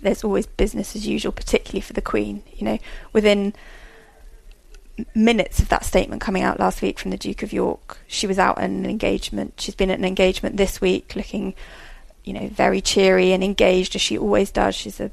there's 0.00 0.22
always 0.22 0.46
business 0.46 0.94
as 0.94 1.08
usual, 1.08 1.32
particularly 1.32 1.80
for 1.80 1.92
the 1.92 2.02
Queen. 2.02 2.42
You 2.54 2.64
know, 2.64 2.78
within 3.12 3.52
minutes 5.14 5.58
of 5.60 5.68
that 5.68 5.84
statement 5.84 6.20
coming 6.20 6.42
out 6.42 6.58
last 6.60 6.82
week 6.82 6.98
from 6.98 7.10
the 7.10 7.16
Duke 7.16 7.42
of 7.42 7.52
York. 7.52 7.98
She 8.06 8.26
was 8.26 8.38
out 8.38 8.58
at 8.58 8.70
an 8.70 8.86
engagement. 8.86 9.54
She's 9.60 9.74
been 9.74 9.90
at 9.90 9.98
an 9.98 10.04
engagement 10.04 10.56
this 10.56 10.80
week, 10.80 11.14
looking, 11.14 11.54
you 12.24 12.32
know, 12.32 12.48
very 12.48 12.80
cheery 12.80 13.32
and 13.32 13.42
engaged 13.42 13.94
as 13.94 14.02
she 14.02 14.18
always 14.18 14.50
does. 14.50 14.74
She's 14.74 15.00
a 15.00 15.10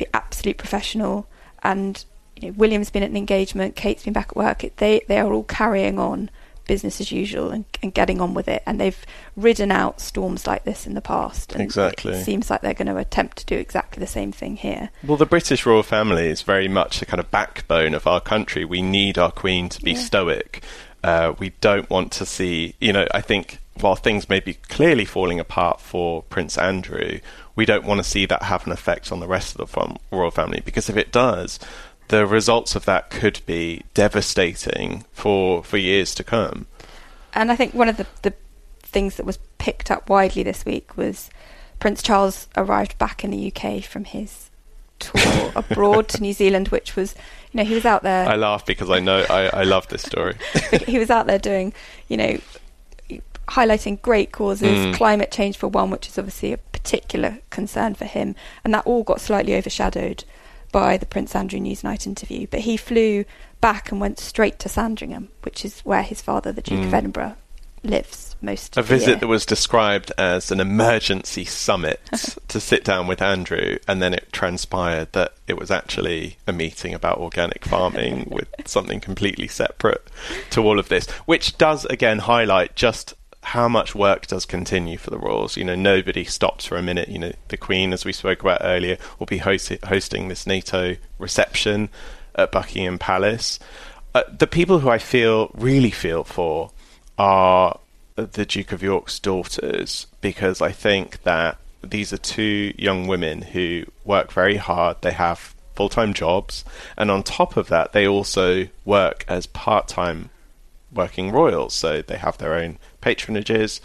the 0.00 0.08
absolute 0.16 0.58
professional. 0.58 1.28
And 1.62 2.04
you 2.36 2.48
know, 2.48 2.54
William's 2.56 2.90
been 2.90 3.04
at 3.04 3.10
an 3.10 3.16
engagement. 3.16 3.76
Kate's 3.76 4.02
been 4.02 4.12
back 4.12 4.28
at 4.30 4.36
work. 4.36 4.64
They 4.76 5.02
they 5.06 5.18
are 5.18 5.32
all 5.32 5.44
carrying 5.44 5.98
on 5.98 6.30
business 6.70 7.00
as 7.00 7.10
usual 7.10 7.50
and, 7.50 7.64
and 7.82 7.92
getting 7.92 8.20
on 8.20 8.32
with 8.32 8.46
it. 8.46 8.62
And 8.64 8.80
they've 8.80 9.04
ridden 9.34 9.72
out 9.72 10.00
storms 10.00 10.46
like 10.46 10.62
this 10.62 10.86
in 10.86 10.94
the 10.94 11.00
past. 11.00 11.52
And 11.52 11.60
exactly. 11.60 12.12
It 12.12 12.24
seems 12.24 12.48
like 12.48 12.60
they're 12.60 12.74
going 12.74 12.86
to 12.86 12.96
attempt 12.96 13.38
to 13.38 13.46
do 13.46 13.56
exactly 13.56 14.00
the 14.00 14.06
same 14.06 14.30
thing 14.30 14.56
here. 14.56 14.90
Well, 15.02 15.16
the 15.16 15.26
British 15.26 15.66
royal 15.66 15.82
family 15.82 16.28
is 16.28 16.42
very 16.42 16.68
much 16.68 17.00
the 17.00 17.06
kind 17.06 17.18
of 17.18 17.28
backbone 17.32 17.92
of 17.92 18.06
our 18.06 18.20
country. 18.20 18.64
We 18.64 18.82
need 18.82 19.18
our 19.18 19.32
queen 19.32 19.68
to 19.68 19.82
be 19.82 19.92
yeah. 19.92 19.98
stoic. 19.98 20.62
Uh, 21.02 21.34
we 21.40 21.50
don't 21.60 21.90
want 21.90 22.12
to 22.12 22.26
see, 22.26 22.76
you 22.78 22.92
know, 22.92 23.06
I 23.12 23.20
think 23.20 23.58
while 23.80 23.96
things 23.96 24.28
may 24.28 24.38
be 24.38 24.54
clearly 24.54 25.04
falling 25.04 25.40
apart 25.40 25.80
for 25.80 26.22
Prince 26.24 26.56
Andrew, 26.56 27.18
we 27.60 27.66
don't 27.66 27.84
want 27.84 27.98
to 27.98 28.04
see 28.04 28.24
that 28.24 28.44
have 28.44 28.66
an 28.66 28.72
effect 28.72 29.12
on 29.12 29.20
the 29.20 29.28
rest 29.28 29.54
of 29.54 29.70
the 29.70 29.96
royal 30.10 30.30
family 30.30 30.62
because 30.64 30.88
if 30.88 30.96
it 30.96 31.12
does, 31.12 31.58
the 32.08 32.26
results 32.26 32.74
of 32.74 32.86
that 32.86 33.10
could 33.10 33.42
be 33.44 33.82
devastating 33.92 35.04
for 35.12 35.62
for 35.62 35.76
years 35.76 36.14
to 36.14 36.24
come. 36.24 36.66
And 37.34 37.52
I 37.52 37.56
think 37.56 37.74
one 37.74 37.90
of 37.90 37.98
the, 37.98 38.06
the 38.22 38.32
things 38.80 39.16
that 39.16 39.26
was 39.26 39.38
picked 39.58 39.90
up 39.90 40.08
widely 40.08 40.42
this 40.42 40.64
week 40.64 40.96
was 40.96 41.28
Prince 41.80 42.02
Charles 42.02 42.48
arrived 42.56 42.96
back 42.96 43.24
in 43.24 43.30
the 43.30 43.52
UK 43.52 43.84
from 43.84 44.04
his 44.04 44.48
tour 44.98 45.52
abroad 45.54 46.08
to 46.08 46.22
New 46.22 46.32
Zealand, 46.32 46.68
which 46.68 46.96
was, 46.96 47.14
you 47.52 47.58
know, 47.58 47.64
he 47.64 47.74
was 47.74 47.84
out 47.84 48.02
there. 48.02 48.26
I 48.26 48.36
laugh 48.36 48.64
because 48.64 48.88
I 48.88 49.00
know 49.00 49.26
I, 49.28 49.48
I 49.48 49.62
love 49.64 49.86
this 49.88 50.00
story. 50.00 50.36
he 50.86 50.98
was 50.98 51.10
out 51.10 51.26
there 51.26 51.38
doing, 51.38 51.74
you 52.08 52.16
know, 52.16 52.38
highlighting 53.50 54.00
great 54.00 54.32
causes, 54.32 54.68
mm. 54.68 54.94
climate 54.94 55.30
change 55.30 55.56
for 55.56 55.68
one, 55.68 55.90
which 55.90 56.08
is 56.08 56.18
obviously 56.18 56.52
a 56.52 56.58
particular 56.58 57.38
concern 57.50 57.94
for 57.94 58.04
him, 58.04 58.34
and 58.64 58.72
that 58.72 58.86
all 58.86 59.02
got 59.02 59.20
slightly 59.20 59.54
overshadowed 59.54 60.24
by 60.72 60.96
the 60.96 61.06
Prince 61.06 61.34
Andrew 61.34 61.58
Newsnight 61.58 62.06
interview, 62.06 62.46
but 62.48 62.60
he 62.60 62.76
flew 62.76 63.24
back 63.60 63.90
and 63.90 64.00
went 64.00 64.18
straight 64.18 64.58
to 64.60 64.68
Sandringham, 64.68 65.28
which 65.42 65.64
is 65.64 65.80
where 65.80 66.02
his 66.02 66.22
father, 66.22 66.52
the 66.52 66.62
Duke 66.62 66.80
mm. 66.80 66.86
of 66.86 66.94
Edinburgh, 66.94 67.36
lives 67.82 68.36
most. 68.40 68.76
A 68.76 68.82
visit 68.82 69.08
year. 69.08 69.16
that 69.16 69.26
was 69.26 69.46
described 69.46 70.12
as 70.16 70.50
an 70.50 70.60
emergency 70.60 71.44
summit 71.44 72.00
to 72.48 72.60
sit 72.60 72.84
down 72.84 73.06
with 73.06 73.20
Andrew, 73.20 73.78
and 73.88 74.00
then 74.00 74.14
it 74.14 74.32
transpired 74.32 75.12
that 75.12 75.34
it 75.46 75.58
was 75.58 75.70
actually 75.70 76.36
a 76.46 76.52
meeting 76.52 76.94
about 76.94 77.18
organic 77.18 77.64
farming 77.64 78.28
with 78.30 78.48
something 78.64 79.00
completely 79.00 79.48
separate 79.48 80.06
to 80.50 80.62
all 80.62 80.78
of 80.78 80.88
this, 80.88 81.08
which 81.26 81.58
does 81.58 81.84
again 81.86 82.20
highlight 82.20 82.76
just 82.76 83.14
how 83.42 83.68
much 83.68 83.94
work 83.94 84.26
does 84.26 84.44
continue 84.44 84.98
for 84.98 85.10
the 85.10 85.18
Royals. 85.18 85.56
You 85.56 85.64
know, 85.64 85.74
nobody 85.74 86.24
stops 86.24 86.66
for 86.66 86.76
a 86.76 86.82
minute. 86.82 87.08
You 87.08 87.18
know, 87.18 87.32
the 87.48 87.56
Queen, 87.56 87.92
as 87.92 88.04
we 88.04 88.12
spoke 88.12 88.42
about 88.42 88.60
earlier, 88.62 88.98
will 89.18 89.26
be 89.26 89.38
host- 89.38 89.84
hosting 89.84 90.28
this 90.28 90.46
NATO 90.46 90.96
reception 91.18 91.88
at 92.34 92.52
Buckingham 92.52 92.98
Palace. 92.98 93.58
Uh, 94.14 94.22
the 94.36 94.46
people 94.46 94.80
who 94.80 94.90
I 94.90 94.98
feel 94.98 95.50
really 95.54 95.90
feel 95.90 96.24
for 96.24 96.70
are 97.18 97.78
the 98.16 98.44
Duke 98.44 98.72
of 98.72 98.82
York's 98.82 99.18
daughters 99.18 100.06
because 100.20 100.60
I 100.60 100.72
think 100.72 101.22
that 101.22 101.58
these 101.82 102.12
are 102.12 102.18
two 102.18 102.74
young 102.76 103.06
women 103.06 103.42
who 103.42 103.84
work 104.04 104.32
very 104.32 104.56
hard. 104.56 104.98
They 105.00 105.12
have 105.12 105.54
full 105.74 105.88
time 105.88 106.12
jobs, 106.12 106.64
and 106.96 107.10
on 107.10 107.22
top 107.22 107.56
of 107.56 107.68
that, 107.68 107.92
they 107.92 108.06
also 108.06 108.66
work 108.84 109.24
as 109.28 109.46
part 109.46 109.88
time 109.88 110.30
working 110.92 111.30
royals. 111.30 111.74
So 111.74 112.02
they 112.02 112.16
have 112.16 112.38
their 112.38 112.54
own 112.54 112.78
patronages. 113.02 113.80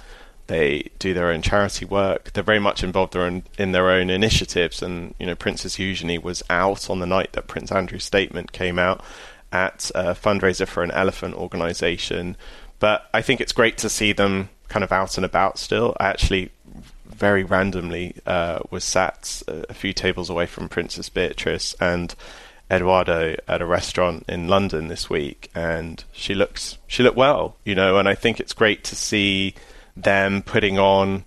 They 0.48 0.92
do 1.00 1.14
their 1.14 1.32
own 1.32 1.42
charity 1.42 1.86
work. 1.86 2.34
They're 2.34 2.44
very 2.44 2.60
much 2.60 2.84
involved 2.84 3.16
in, 3.16 3.44
in 3.58 3.72
their 3.72 3.90
own 3.90 4.10
initiatives. 4.10 4.82
And 4.82 5.16
you 5.20 5.26
know, 5.26 5.36
Princess 5.36 5.80
Eugenie 5.80 6.20
was 6.20 6.44
out 6.50 6.90
on 6.90 7.00
the 7.00 7.08
night 7.08 7.34
that 7.34 7.48
Prince 7.48 7.72
Andrew's 7.72 8.04
statement 8.04 8.52
came 8.52 8.78
out 8.78 9.04
at 9.52 9.90
a 9.96 10.14
fundraiser 10.14 10.68
for 10.68 10.84
an 10.84 10.92
elephant 10.92 11.36
organisation. 11.36 12.36
but 12.80 13.10
I 13.14 13.22
think 13.22 13.40
it's 13.40 13.54
great 13.54 13.78
to 13.80 13.90
see 13.90 14.12
them 14.12 14.50
kind 14.68 14.84
of 14.84 14.92
out 14.92 15.18
and 15.18 15.26
about 15.26 15.58
still. 15.58 15.96
I 16.00 16.08
actually 16.08 16.52
very 17.06 17.44
randomly 17.44 18.16
uh, 18.26 18.60
was 18.70 18.84
sat 18.84 19.42
a 19.48 19.74
few 19.74 19.94
tables 19.94 20.30
away 20.30 20.46
from 20.46 20.68
Princess 20.68 21.08
Beatrice 21.10 21.74
and 21.80 22.14
Edoardo 22.70 23.36
at 23.48 23.62
a 23.62 23.66
restaurant 23.66 24.26
in 24.28 24.48
London 24.48 24.88
this 24.88 25.10
week, 25.10 25.50
and 25.54 26.04
she 26.12 26.34
looks 26.34 26.78
she 26.88 27.04
looked 27.04 27.18
well, 27.18 27.56
you 27.64 27.76
know, 27.76 27.98
and 27.98 28.08
I 28.08 28.16
think 28.16 28.40
it's 28.40 28.54
great 28.54 28.84
to 28.86 28.96
see 28.96 29.54
them 29.96 30.42
putting 30.42 30.80
on, 30.80 31.26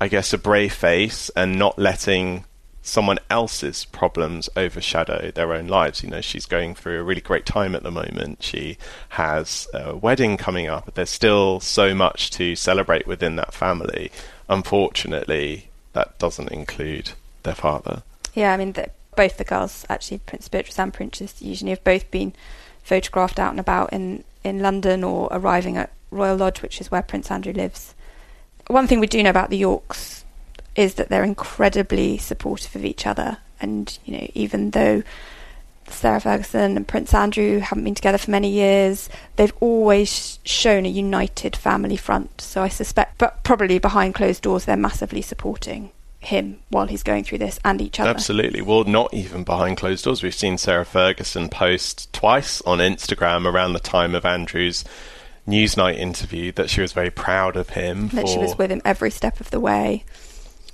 I 0.00 0.08
guess, 0.08 0.32
a 0.32 0.38
brave 0.38 0.72
face 0.72 1.30
and 1.36 1.58
not 1.58 1.78
letting 1.78 2.44
someone 2.82 3.18
else's 3.28 3.84
problems 3.84 4.48
overshadow 4.56 5.30
their 5.32 5.52
own 5.52 5.66
lives. 5.66 6.02
You 6.02 6.10
know, 6.10 6.20
she's 6.20 6.46
going 6.46 6.74
through 6.74 7.00
a 7.00 7.02
really 7.02 7.20
great 7.20 7.46
time 7.46 7.74
at 7.74 7.82
the 7.82 7.90
moment. 7.90 8.42
She 8.42 8.78
has 9.10 9.68
a 9.74 9.96
wedding 9.96 10.36
coming 10.36 10.68
up. 10.68 10.86
But 10.86 10.94
there's 10.94 11.10
still 11.10 11.60
so 11.60 11.94
much 11.94 12.30
to 12.32 12.56
celebrate 12.56 13.06
within 13.06 13.36
that 13.36 13.52
family. 13.52 14.10
Unfortunately, 14.48 15.68
that 15.92 16.18
doesn't 16.18 16.50
include 16.50 17.12
their 17.42 17.54
father. 17.54 18.02
Yeah, 18.34 18.52
I 18.52 18.56
mean, 18.56 18.74
both 19.20 19.36
the 19.36 19.44
girls, 19.44 19.84
actually, 19.90 20.16
Prince 20.16 20.48
Beatrice 20.48 20.78
and 20.78 20.94
Princess 20.94 21.42
Eugenie, 21.42 21.72
have 21.72 21.84
both 21.84 22.10
been 22.10 22.32
photographed 22.82 23.38
out 23.38 23.50
and 23.50 23.60
about 23.60 23.92
in, 23.92 24.24
in 24.42 24.60
London 24.60 25.04
or 25.04 25.28
arriving 25.30 25.76
at 25.76 25.92
Royal 26.10 26.38
Lodge, 26.38 26.62
which 26.62 26.80
is 26.80 26.90
where 26.90 27.02
Prince 27.02 27.30
Andrew 27.30 27.52
lives. 27.52 27.94
One 28.68 28.86
thing 28.86 28.98
we 28.98 29.06
do 29.06 29.22
know 29.22 29.28
about 29.28 29.50
the 29.50 29.58
Yorks 29.58 30.24
is 30.74 30.94
that 30.94 31.10
they're 31.10 31.22
incredibly 31.22 32.16
supportive 32.16 32.74
of 32.74 32.82
each 32.82 33.06
other. 33.06 33.36
And, 33.60 33.98
you 34.06 34.16
know, 34.16 34.26
even 34.32 34.70
though 34.70 35.02
Sarah 35.86 36.20
Ferguson 36.20 36.78
and 36.78 36.88
Prince 36.88 37.12
Andrew 37.12 37.58
haven't 37.58 37.84
been 37.84 37.94
together 37.94 38.16
for 38.16 38.30
many 38.30 38.48
years, 38.48 39.10
they've 39.36 39.52
always 39.60 40.38
shown 40.44 40.86
a 40.86 40.88
united 40.88 41.56
family 41.56 41.98
front. 41.98 42.40
So 42.40 42.62
I 42.62 42.68
suspect, 42.68 43.18
but 43.18 43.44
probably 43.44 43.78
behind 43.78 44.14
closed 44.14 44.40
doors, 44.40 44.64
they're 44.64 44.78
massively 44.78 45.20
supporting 45.20 45.90
him 46.20 46.58
while 46.68 46.86
he's 46.86 47.02
going 47.02 47.24
through 47.24 47.38
this 47.38 47.58
and 47.64 47.80
each 47.80 47.98
other. 47.98 48.10
Absolutely. 48.10 48.60
Well, 48.60 48.84
not 48.84 49.12
even 49.12 49.42
behind 49.42 49.78
closed 49.78 50.04
doors. 50.04 50.22
We've 50.22 50.34
seen 50.34 50.58
Sarah 50.58 50.84
Ferguson 50.84 51.48
post 51.48 52.12
twice 52.12 52.60
on 52.62 52.78
Instagram 52.78 53.50
around 53.50 53.72
the 53.72 53.80
time 53.80 54.14
of 54.14 54.24
Andrew's 54.24 54.84
Newsnight 55.48 55.98
interview 55.98 56.52
that 56.52 56.70
she 56.70 56.82
was 56.82 56.92
very 56.92 57.10
proud 57.10 57.56
of 57.56 57.70
him. 57.70 58.08
That 58.08 58.28
she 58.28 58.38
was 58.38 58.56
with 58.56 58.70
him 58.70 58.82
every 58.84 59.10
step 59.10 59.40
of 59.40 59.50
the 59.50 59.60
way 59.60 60.04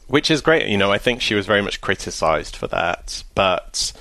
which 0.07 0.31
is 0.31 0.41
great. 0.41 0.69
You 0.69 0.79
know, 0.79 0.93
I 0.93 0.99
think 0.99 1.21
she 1.21 1.35
was 1.35 1.47
very 1.47 1.63
much 1.63 1.81
criticised 1.81 2.57
for 2.57 2.67
that, 2.69 3.25
but 3.35 3.93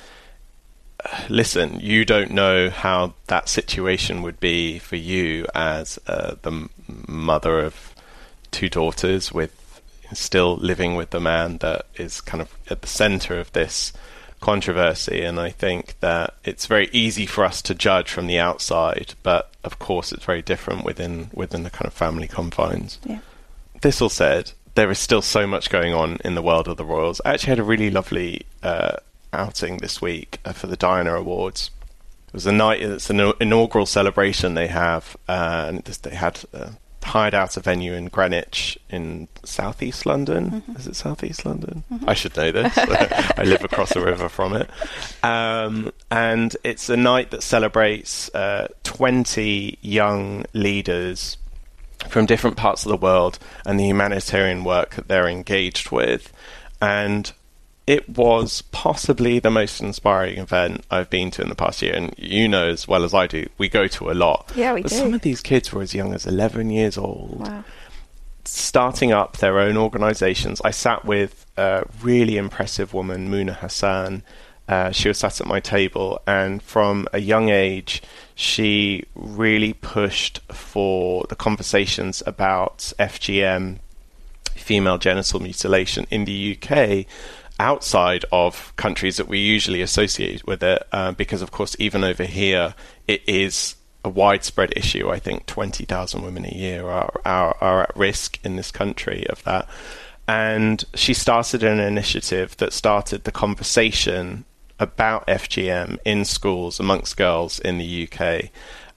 listen, 1.30 1.80
you 1.80 2.06
don't 2.06 2.32
know 2.32 2.70
how 2.70 3.14
that 3.28 3.50
situation 3.50 4.22
would 4.22 4.40
be 4.40 4.80
for 4.80 4.96
you 4.96 5.46
as 5.54 6.00
uh, 6.08 6.36
the 6.42 6.70
mother 7.08 7.60
of 7.60 7.94
two 8.52 8.70
daughters 8.70 9.32
with 9.32 9.54
still 10.14 10.56
living 10.58 10.96
with 10.96 11.10
the 11.10 11.20
man 11.20 11.58
that 11.58 11.88
is 11.96 12.22
kind 12.22 12.42
of 12.42 12.54
at 12.70 12.82
the 12.82 12.88
centre 12.88 13.40
of 13.40 13.52
this 13.54 13.92
controversy. 14.40 15.24
And 15.24 15.40
I 15.40 15.50
think 15.50 16.00
that 16.02 16.36
it's 16.44 16.68
very 16.68 16.90
easy 16.92 17.26
for 17.26 17.44
us 17.44 17.62
to 17.64 17.74
judge 17.74 18.12
from 18.12 18.28
the 18.28 18.38
outside, 18.38 19.16
but 19.24 19.52
of 19.64 19.80
course 19.80 20.12
it's 20.12 20.26
very 20.26 20.42
different 20.42 20.86
within 20.86 21.30
within 21.34 21.64
the 21.64 21.70
kind 21.70 21.88
of 21.88 21.94
family 21.94 22.28
confines. 22.28 23.00
Yeah. 23.06 23.20
This 23.82 24.02
all 24.02 24.10
said, 24.10 24.52
there 24.76 24.92
is 24.92 25.00
still 25.00 25.22
so 25.22 25.48
much 25.48 25.70
going 25.70 25.94
on 25.94 26.18
in 26.24 26.36
the 26.36 26.42
world 26.42 26.68
of 26.68 26.78
the 26.78 26.86
Royals. 26.86 27.22
I 27.26 27.34
actually 27.34 27.52
had 27.52 27.60
a 27.60 27.64
really 27.64 27.90
lovely 27.90 28.46
uh, 28.62 28.98
outing 29.34 29.78
this 29.78 30.02
week 30.02 30.40
uh, 30.46 30.54
for 30.54 30.68
the 30.68 30.78
Diana 30.78 31.16
Awards. 31.16 31.72
It 32.28 32.34
was 32.34 32.46
a 32.46 32.52
night, 32.52 32.82
it's 32.82 33.10
an 33.10 33.34
inaugural 33.40 33.86
celebration 33.86 34.54
they 34.54 34.68
have, 34.68 35.16
uh, 35.28 35.66
and 35.68 35.84
they 35.84 36.16
had 36.16 36.42
uh, 36.54 36.72
hired 37.06 37.34
out 37.34 37.56
a 37.56 37.60
venue 37.60 37.94
in 37.94 38.08
Greenwich 38.08 38.78
in 38.90 39.28
southeast 39.44 40.06
London. 40.06 40.52
Mm-hmm. 40.52 40.76
Is 40.76 40.88
it 40.88 40.96
southeast 40.96 41.46
London? 41.46 41.84
Mm-hmm. 41.92 42.10
I 42.10 42.14
should 42.14 42.36
know 42.36 42.52
this. 42.52 42.74
I 42.78 43.44
live 43.44 43.64
across 43.64 43.94
the 43.94 44.02
river 44.02 44.28
from 44.28 44.54
it. 44.54 44.70
Um, 45.24 45.92
and 46.10 46.56
it's 46.64 46.90
a 46.90 46.98
night 46.98 47.32
that 47.32 47.44
celebrates 47.44 48.34
uh, 48.34 48.68
20 48.84 49.78
young 49.82 50.46
leaders 50.54 51.38
from 52.10 52.26
different 52.26 52.58
parts 52.58 52.86
of 52.86 52.90
the 52.90 52.98
world 52.98 53.40
and 53.66 53.80
the 53.80 53.86
humanitarian 53.86 54.64
work 54.64 54.96
that 54.96 55.08
they're 55.08 55.28
engaged 55.28 55.92
with. 55.92 56.34
And 56.82 57.32
it 57.88 58.10
was 58.10 58.64
possibly 58.64 59.40
the 59.40 59.52
most 59.52 59.80
inspiring 59.82 60.40
event 60.40 60.84
I've 60.90 61.10
been 61.10 61.30
to 61.32 61.42
in 61.42 61.50
the 61.50 61.56
past 61.56 61.82
year. 61.82 61.94
And 61.96 62.14
you 62.18 62.48
know 62.48 62.68
as 62.68 62.88
well 62.88 63.04
as 63.04 63.14
I 63.14 63.28
do, 63.28 63.48
we 63.58 63.70
go 63.70 63.88
to 63.88 64.10
a 64.10 64.14
lot. 64.14 64.52
Yeah, 64.56 64.74
we 64.74 64.82
but 64.82 64.92
do. 64.92 64.98
Some 64.98 65.14
of 65.14 65.22
these 65.22 65.42
kids 65.42 65.72
were 65.72 65.82
as 65.82 65.94
young 65.94 66.14
as 66.14 66.26
11 66.26 66.72
years 66.72 66.98
old. 66.98 67.42
Wow. 67.42 67.64
Starting 68.44 69.12
up 69.12 69.38
their 69.38 69.60
own 69.60 69.78
organizations. 69.78 70.62
I 70.64 70.72
sat 70.72 71.06
with 71.06 71.46
a 71.58 71.84
really 72.02 72.38
impressive 72.38 72.94
woman, 72.94 73.30
Muna 73.30 73.56
Hassan, 73.56 74.24
uh, 74.68 74.92
she 74.92 75.08
was 75.08 75.20
sat 75.20 75.40
at 75.40 75.46
my 75.46 75.60
table, 75.60 76.20
and 76.26 76.62
from 76.62 77.08
a 77.14 77.20
young 77.20 77.50
age, 77.50 78.02
she 78.34 79.04
really 79.14 79.74
pushed 79.74 80.40
for 80.52 81.26
the 81.30 81.36
conversations 81.36 82.24
about 82.26 82.92
FGM, 82.98 83.78
female 84.56 84.98
genital 84.98 85.40
mutilation, 85.40 86.08
in 86.10 86.26
the 86.26 86.58
UK 86.58 87.06
outside 87.60 88.26
of 88.32 88.76
countries 88.76 89.18
that 89.18 89.28
we 89.28 89.40
usually 89.40 89.82
associate 89.82 90.46
with 90.46 90.64
it, 90.64 90.88
uh, 90.92 91.12
because 91.12 91.42
of 91.42 91.52
course, 91.52 91.76
even 91.80 92.04
over 92.04 92.24
here, 92.24 92.76
it 93.08 93.22
is 93.28 93.76
a 94.04 94.10
widespread 94.10 94.74
issue. 94.76 95.10
I 95.10 95.20
think 95.20 95.46
20,000 95.48 96.22
women 96.22 96.46
a 96.46 96.56
year 96.56 96.88
are, 96.88 97.12
are, 97.26 97.58
are 97.60 97.84
at 97.84 97.98
risk 97.98 98.40
in 98.46 98.56
this 98.56 98.72
country 98.72 99.26
of 99.30 99.44
that. 99.44 99.68
And 100.28 100.84
she 100.94 101.14
started 101.14 101.64
an 101.64 101.80
initiative 101.80 102.58
that 102.58 102.74
started 102.74 103.24
the 103.24 103.32
conversation 103.32 104.46
about 104.80 105.28
FGM 105.28 105.98
in 106.06 106.26
schools 106.26 106.80
amongst 106.80 107.18
girls 107.18 107.60
in 107.60 107.78
the 107.78 108.08
UK. 108.08 108.50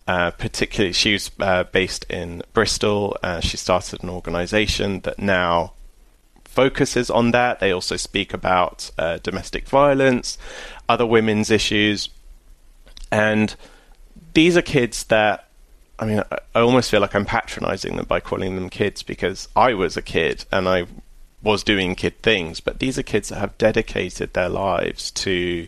Uh, 0.06 0.30
particularly, 0.32 0.92
she 0.92 1.12
was 1.12 1.30
uh, 1.40 1.64
based 1.64 2.04
in 2.08 2.42
Bristol. 2.54 3.16
Uh, 3.22 3.40
she 3.40 3.56
started 3.58 4.02
an 4.02 4.08
organisation 4.08 5.00
that 5.00 5.18
now 5.18 5.74
focuses 6.48 7.10
on 7.10 7.30
that. 7.32 7.60
They 7.60 7.70
also 7.70 7.96
speak 7.96 8.34
about 8.34 8.90
uh, 8.98 9.18
domestic 9.22 9.68
violence, 9.68 10.38
other 10.88 11.06
women's 11.06 11.50
issues, 11.50 12.08
and 13.12 13.54
these 14.34 14.56
are 14.56 14.62
kids 14.62 15.04
that. 15.04 15.44
I 16.00 16.06
mean, 16.06 16.22
I 16.30 16.60
almost 16.60 16.92
feel 16.92 17.00
like 17.00 17.16
I'm 17.16 17.24
patronising 17.24 17.96
them 17.96 18.06
by 18.06 18.20
calling 18.20 18.54
them 18.54 18.70
kids 18.70 19.02
because 19.02 19.48
I 19.56 19.74
was 19.74 19.96
a 19.96 20.02
kid 20.02 20.44
and 20.52 20.68
I 20.68 20.86
was 21.42 21.64
doing 21.64 21.96
kid 21.96 22.22
things, 22.22 22.60
but 22.60 22.78
these 22.78 22.98
are 22.98 23.02
kids 23.02 23.30
that 23.30 23.38
have 23.38 23.58
dedicated 23.58 24.32
their 24.32 24.48
lives 24.48 25.10
to 25.12 25.66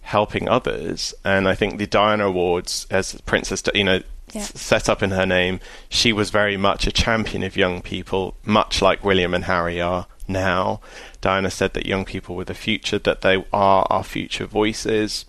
helping 0.00 0.48
others. 0.48 1.14
And 1.24 1.46
I 1.46 1.54
think 1.54 1.76
the 1.76 1.86
Diana 1.86 2.26
Awards, 2.28 2.86
as 2.90 3.20
Princess, 3.22 3.62
you 3.74 3.84
know, 3.84 4.00
set 4.40 4.88
up 4.88 5.02
in 5.02 5.10
her 5.10 5.26
name, 5.26 5.60
she 5.88 6.12
was 6.12 6.30
very 6.30 6.56
much 6.56 6.86
a 6.86 6.92
champion 6.92 7.42
of 7.42 7.56
young 7.56 7.82
people, 7.82 8.36
much 8.44 8.82
like 8.82 9.04
William 9.04 9.34
and 9.34 9.44
Harry 9.44 9.80
are 9.80 10.06
now. 10.28 10.80
Diana 11.20 11.50
said 11.50 11.74
that 11.74 11.86
young 11.86 12.04
people 12.04 12.36
were 12.36 12.44
the 12.44 12.54
future, 12.54 12.98
that 12.98 13.22
they 13.22 13.44
are 13.52 13.86
our 13.90 14.04
future 14.04 14.46
voices. 14.46 15.24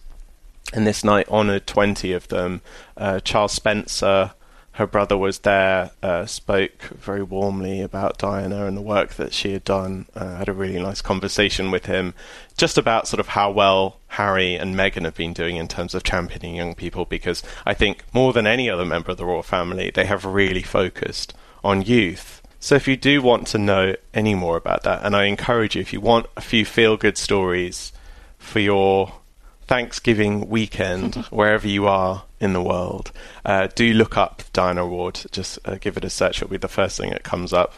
And 0.74 0.86
this 0.88 1.04
night 1.04 1.30
honoured 1.30 1.68
20 1.68 2.12
of 2.14 2.28
them. 2.30 2.62
Uh, 2.98 3.20
Charles 3.20 3.52
Spencer, 3.52 4.34
her 4.76 4.86
brother 4.86 5.18
was 5.18 5.40
there, 5.40 5.92
uh, 6.04 6.26
spoke 6.26 6.84
very 7.00 7.24
warmly 7.24 7.80
about 7.80 8.18
Diana 8.18 8.66
and 8.66 8.76
the 8.76 8.82
work 8.82 9.14
that 9.14 9.34
she 9.34 9.54
had 9.54 9.64
done. 9.64 10.06
Uh, 10.14 10.36
had 10.36 10.50
a 10.50 10.54
really 10.54 10.82
nice 10.82 11.02
conversation 11.02 11.72
with 11.72 11.86
him, 11.86 12.14
just 12.58 12.78
about 12.78 13.08
sort 13.08 13.22
of 13.22 13.30
how 13.30 13.50
well 13.50 14.00
Harry 14.10 14.56
and 14.56 14.76
Meghan 14.76 15.06
have 15.06 15.16
been 15.16 15.32
doing 15.32 15.56
in 15.56 15.70
terms 15.70 15.96
of 15.96 16.04
championing 16.04 16.56
young 16.56 16.76
people. 16.76 17.06
Because 17.06 17.42
I 17.66 17.74
think 17.74 18.04
more 18.12 18.34
than 18.34 18.46
any 18.46 18.70
other 18.70 18.84
member 18.84 19.12
of 19.12 19.18
the 19.18 19.26
royal 19.26 19.44
family, 19.44 19.92
they 19.92 20.06
have 20.06 20.26
really 20.26 20.62
focused 20.62 21.34
on 21.64 21.82
youth. 21.82 22.42
So 22.60 22.76
if 22.76 22.86
you 22.86 22.98
do 22.98 23.22
want 23.22 23.48
to 23.48 23.58
know 23.58 23.96
any 24.14 24.36
more 24.36 24.58
about 24.58 24.84
that, 24.84 25.06
and 25.06 25.16
I 25.16 25.24
encourage 25.24 25.76
you, 25.76 25.82
if 25.82 25.94
you 25.94 26.02
want 26.02 26.26
a 26.36 26.42
few 26.42 26.66
feel-good 26.66 27.18
stories 27.18 27.94
for 28.38 28.60
your 28.60 29.14
Thanksgiving 29.68 30.50
weekend, 30.50 31.16
wherever 31.30 31.66
you 31.66 31.88
are 31.88 32.24
in 32.46 32.54
the 32.54 32.62
world, 32.62 33.12
uh, 33.44 33.68
do 33.76 33.94
look 33.94 34.16
up 34.18 34.44
Diana 34.54 34.84
Award. 34.86 35.26
Just 35.32 35.60
uh, 35.66 35.76
give 35.76 35.98
it 35.98 36.06
a 36.06 36.10
search; 36.10 36.38
it'll 36.38 36.48
be 36.52 36.58
the 36.58 36.70
first 36.70 36.98
thing 36.98 37.10
that 37.10 37.24
comes 37.24 37.52
up. 37.52 37.74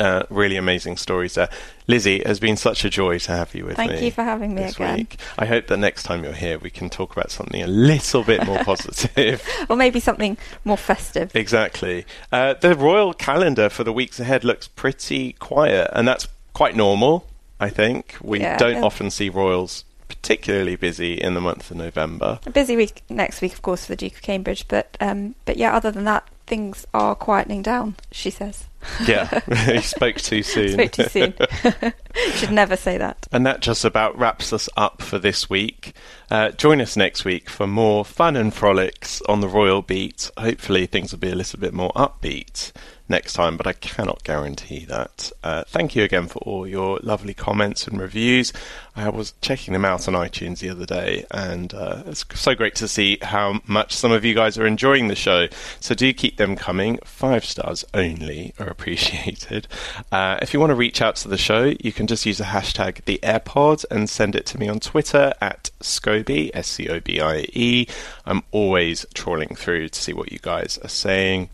Uh, 0.00 0.22
really 0.30 0.56
amazing 0.56 0.96
stories 0.96 1.34
there. 1.34 1.48
Lizzie, 1.88 2.16
it 2.20 2.26
has 2.26 2.38
been 2.40 2.56
such 2.56 2.84
a 2.84 2.90
joy 2.90 3.18
to 3.18 3.32
have 3.32 3.54
you 3.54 3.64
with 3.66 3.76
Thank 3.76 3.90
me. 3.90 3.96
Thank 3.96 4.04
you 4.06 4.10
for 4.12 4.22
having 4.22 4.54
me 4.54 4.62
again. 4.62 4.96
Week. 4.98 5.16
I 5.38 5.44
hope 5.46 5.66
that 5.66 5.76
next 5.76 6.04
time 6.04 6.22
you're 6.24 6.32
here, 6.32 6.58
we 6.58 6.70
can 6.70 6.88
talk 6.88 7.12
about 7.12 7.30
something 7.32 7.60
a 7.60 7.66
little 7.66 8.22
bit 8.22 8.46
more 8.46 8.58
positive. 8.64 9.46
or 9.68 9.76
maybe 9.76 9.98
something 10.00 10.38
more 10.64 10.76
festive. 10.76 11.34
Exactly. 11.34 12.06
Uh, 12.30 12.54
the 12.54 12.74
royal 12.76 13.12
calendar 13.12 13.68
for 13.68 13.82
the 13.84 13.92
weeks 13.92 14.18
ahead 14.20 14.44
looks 14.44 14.68
pretty 14.68 15.32
quiet, 15.34 15.90
and 15.92 16.06
that's 16.06 16.28
quite 16.54 16.76
normal. 16.76 17.26
I 17.60 17.68
think 17.68 18.16
we 18.22 18.40
Yeah. 18.40 18.56
don't 18.56 18.82
often 18.82 19.10
see 19.10 19.28
royals 19.28 19.84
particularly 20.12 20.76
busy 20.76 21.14
in 21.14 21.34
the 21.34 21.40
month 21.40 21.70
of 21.70 21.76
November. 21.76 22.38
A 22.46 22.50
busy 22.50 22.76
week 22.76 23.02
next 23.08 23.40
week, 23.40 23.52
of 23.52 23.62
course, 23.62 23.86
for 23.86 23.92
the 23.92 23.96
Duke 23.96 24.14
of 24.14 24.22
Cambridge, 24.22 24.66
but 24.68 24.96
um, 25.00 25.34
but 25.44 25.56
yeah, 25.56 25.74
other 25.74 25.90
than 25.90 26.04
that, 26.04 26.28
things 26.46 26.86
are 26.92 27.16
quietening 27.16 27.62
down, 27.62 27.96
she 28.10 28.30
says. 28.30 28.64
Yeah, 29.06 29.40
he 29.66 29.80
spoke 29.80 30.16
too 30.16 30.42
soon. 30.42 30.72
Spoke 30.72 30.92
too 30.92 31.04
soon. 31.04 31.34
Should 32.34 32.52
never 32.52 32.76
say 32.76 32.98
that. 32.98 33.26
And 33.32 33.46
that 33.46 33.60
just 33.60 33.84
about 33.84 34.18
wraps 34.18 34.52
us 34.52 34.68
up 34.76 35.02
for 35.02 35.18
this 35.18 35.48
week. 35.48 35.94
Uh, 36.30 36.50
join 36.50 36.80
us 36.80 36.96
next 36.96 37.24
week 37.24 37.48
for 37.48 37.66
more 37.66 38.04
fun 38.04 38.36
and 38.36 38.52
frolics 38.52 39.22
on 39.22 39.40
the 39.40 39.48
Royal 39.48 39.82
Beat. 39.82 40.30
Hopefully, 40.36 40.86
things 40.86 41.12
will 41.12 41.20
be 41.20 41.30
a 41.30 41.34
little 41.34 41.58
bit 41.58 41.72
more 41.72 41.92
upbeat 41.92 42.72
next 43.08 43.34
time, 43.34 43.56
but 43.56 43.66
I 43.66 43.72
cannot 43.72 44.24
guarantee 44.24 44.84
that. 44.86 45.30
Uh, 45.42 45.64
thank 45.66 45.94
you 45.94 46.02
again 46.02 46.28
for 46.28 46.38
all 46.40 46.66
your 46.66 46.98
lovely 47.02 47.34
comments 47.34 47.86
and 47.86 48.00
reviews. 48.00 48.52
I 48.94 49.08
was 49.08 49.34
checking 49.40 49.72
them 49.72 49.84
out 49.84 50.06
on 50.08 50.14
iTunes 50.14 50.58
the 50.58 50.70
other 50.70 50.86
day, 50.86 51.24
and 51.30 51.72
uh, 51.74 52.02
it's 52.06 52.24
so 52.34 52.54
great 52.54 52.74
to 52.76 52.88
see 52.88 53.18
how 53.22 53.60
much 53.66 53.94
some 53.94 54.12
of 54.12 54.24
you 54.24 54.34
guys 54.34 54.58
are 54.58 54.66
enjoying 54.66 55.08
the 55.08 55.14
show. 55.14 55.48
So 55.80 55.94
do 55.94 56.12
keep 56.12 56.36
them 56.36 56.56
coming. 56.56 56.98
Five 57.04 57.44
stars 57.44 57.84
only 57.94 58.54
are 58.58 58.68
appreciated. 58.68 59.66
Uh, 60.10 60.38
if 60.42 60.52
you 60.52 60.60
want 60.60 60.70
to 60.70 60.74
reach 60.74 61.02
out 61.02 61.16
to 61.16 61.28
the 61.28 61.38
show, 61.38 61.74
you 61.80 61.92
can 61.92 62.06
just 62.06 62.26
use 62.26 62.38
the 62.38 62.44
hashtag 62.44 63.04
the 63.04 63.18
HeirPod 63.22 63.84
and 63.90 64.08
send 64.08 64.36
it 64.36 64.46
to 64.46 64.58
me 64.58 64.68
on 64.68 64.80
Twitter 64.80 65.32
at 65.40 65.70
Scobie 65.80 66.50
S 66.54 66.68
C 66.68 66.88
O 66.88 67.00
B 67.00 67.20
I 67.20 67.46
E. 67.52 67.86
I'm 68.26 68.42
always 68.50 69.06
trawling 69.14 69.54
through 69.54 69.88
to 69.88 70.00
see 70.00 70.12
what 70.12 70.32
you 70.32 70.38
guys 70.38 70.78
are 70.82 70.88
saying. 70.88 71.48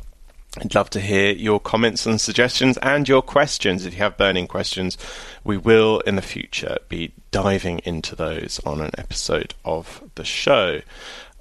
I'd 0.61 0.75
love 0.75 0.91
to 0.91 1.01
hear 1.01 1.33
your 1.33 1.61
comments 1.61 2.05
and 2.05 2.21
suggestions 2.21 2.77
and 2.79 3.09
your 3.09 3.23
questions. 3.23 3.87
If 3.87 3.95
you 3.95 3.99
have 4.01 4.17
burning 4.17 4.49
questions, 4.49 4.99
we 5.45 5.57
will 5.57 6.01
in 6.01 6.17
the 6.17 6.23
future 6.23 6.79
be 6.89 7.13
diving 7.31 7.81
into 7.85 8.17
those 8.17 8.61
on 8.65 8.81
an 8.81 8.91
episode 8.99 9.55
of 9.65 10.03
the 10.17 10.25
show. 10.25 10.81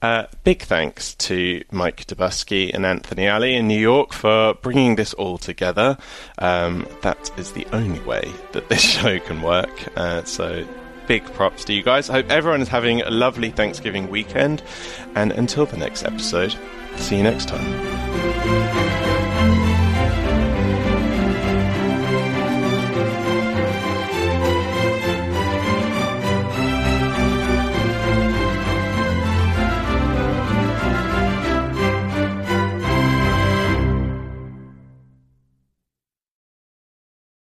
Uh, 0.02 0.26
big 0.44 0.62
thanks 0.62 1.16
to 1.16 1.64
Mike 1.72 2.06
Dubusky 2.06 2.72
and 2.72 2.86
Anthony 2.86 3.26
Alley 3.26 3.56
in 3.56 3.68
New 3.68 3.80
York 3.80 4.14
for 4.14 4.54
bringing 4.56 4.96
this 4.96 5.14
all 5.16 5.40
together. 5.40 5.98
Um, 6.38 6.88
that 7.02 7.32
is 7.38 7.54
the 7.54 7.66
only 7.74 8.00
way 8.02 8.32
that 8.52 8.70
this 8.70 8.82
show 9.00 9.20
can 9.20 9.42
work. 9.42 9.98
Uh, 9.98 10.24
so 10.24 10.68
big 11.08 11.24
props 11.34 11.66
to 11.66 11.74
you 11.74 11.82
guys. 11.82 12.10
I 12.10 12.14
hope 12.14 12.30
everyone 12.30 12.62
is 12.62 12.68
having 12.68 13.02
a 13.02 13.10
lovely 13.10 13.50
Thanksgiving 13.50 14.10
weekend. 14.10 14.62
And 15.16 15.32
until 15.32 15.66
the 15.66 15.78
next 15.78 16.04
episode, 16.04 16.56
see 16.98 17.18
you 17.18 17.24
next 17.24 17.48
time. 17.48 18.87